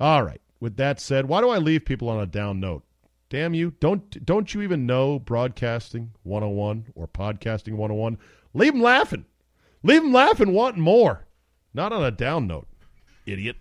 [0.00, 0.40] All right.
[0.60, 2.84] With that said, why do I leave people on a down note?
[3.30, 3.74] Damn you.
[3.80, 8.18] Don't don't you even know broadcasting 101 or podcasting 101?
[8.54, 9.26] Leave them laughing.
[9.82, 11.26] Leave them laughing wanting more.
[11.74, 12.66] Not on a down note.
[13.26, 13.56] Idiot.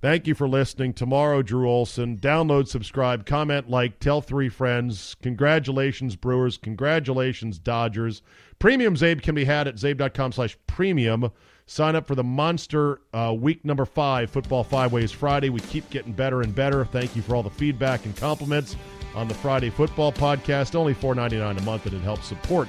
[0.00, 0.94] Thank you for listening.
[0.94, 2.16] Tomorrow, Drew Olson.
[2.16, 5.14] Download, subscribe, comment, like, tell three friends.
[5.22, 6.56] Congratulations, Brewers.
[6.56, 8.22] Congratulations, Dodgers.
[8.58, 11.30] Premium Czabe can be had at czabe.com slash premium.
[11.70, 15.50] Sign up for the Monster uh, Week Number Five Football Five Ways Friday.
[15.50, 16.84] We keep getting better and better.
[16.84, 18.74] Thank you for all the feedback and compliments
[19.14, 20.74] on the Friday Football Podcast.
[20.74, 22.66] Only four ninety nine a month, and it helps support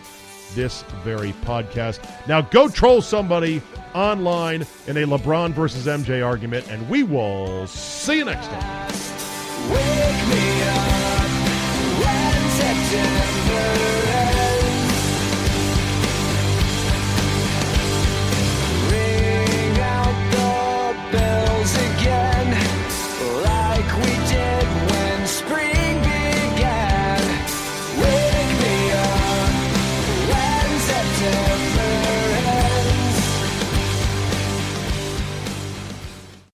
[0.54, 2.08] this very podcast.
[2.28, 3.60] Now go troll somebody
[3.96, 8.92] online in a LeBron versus MJ argument, and we will see you next time.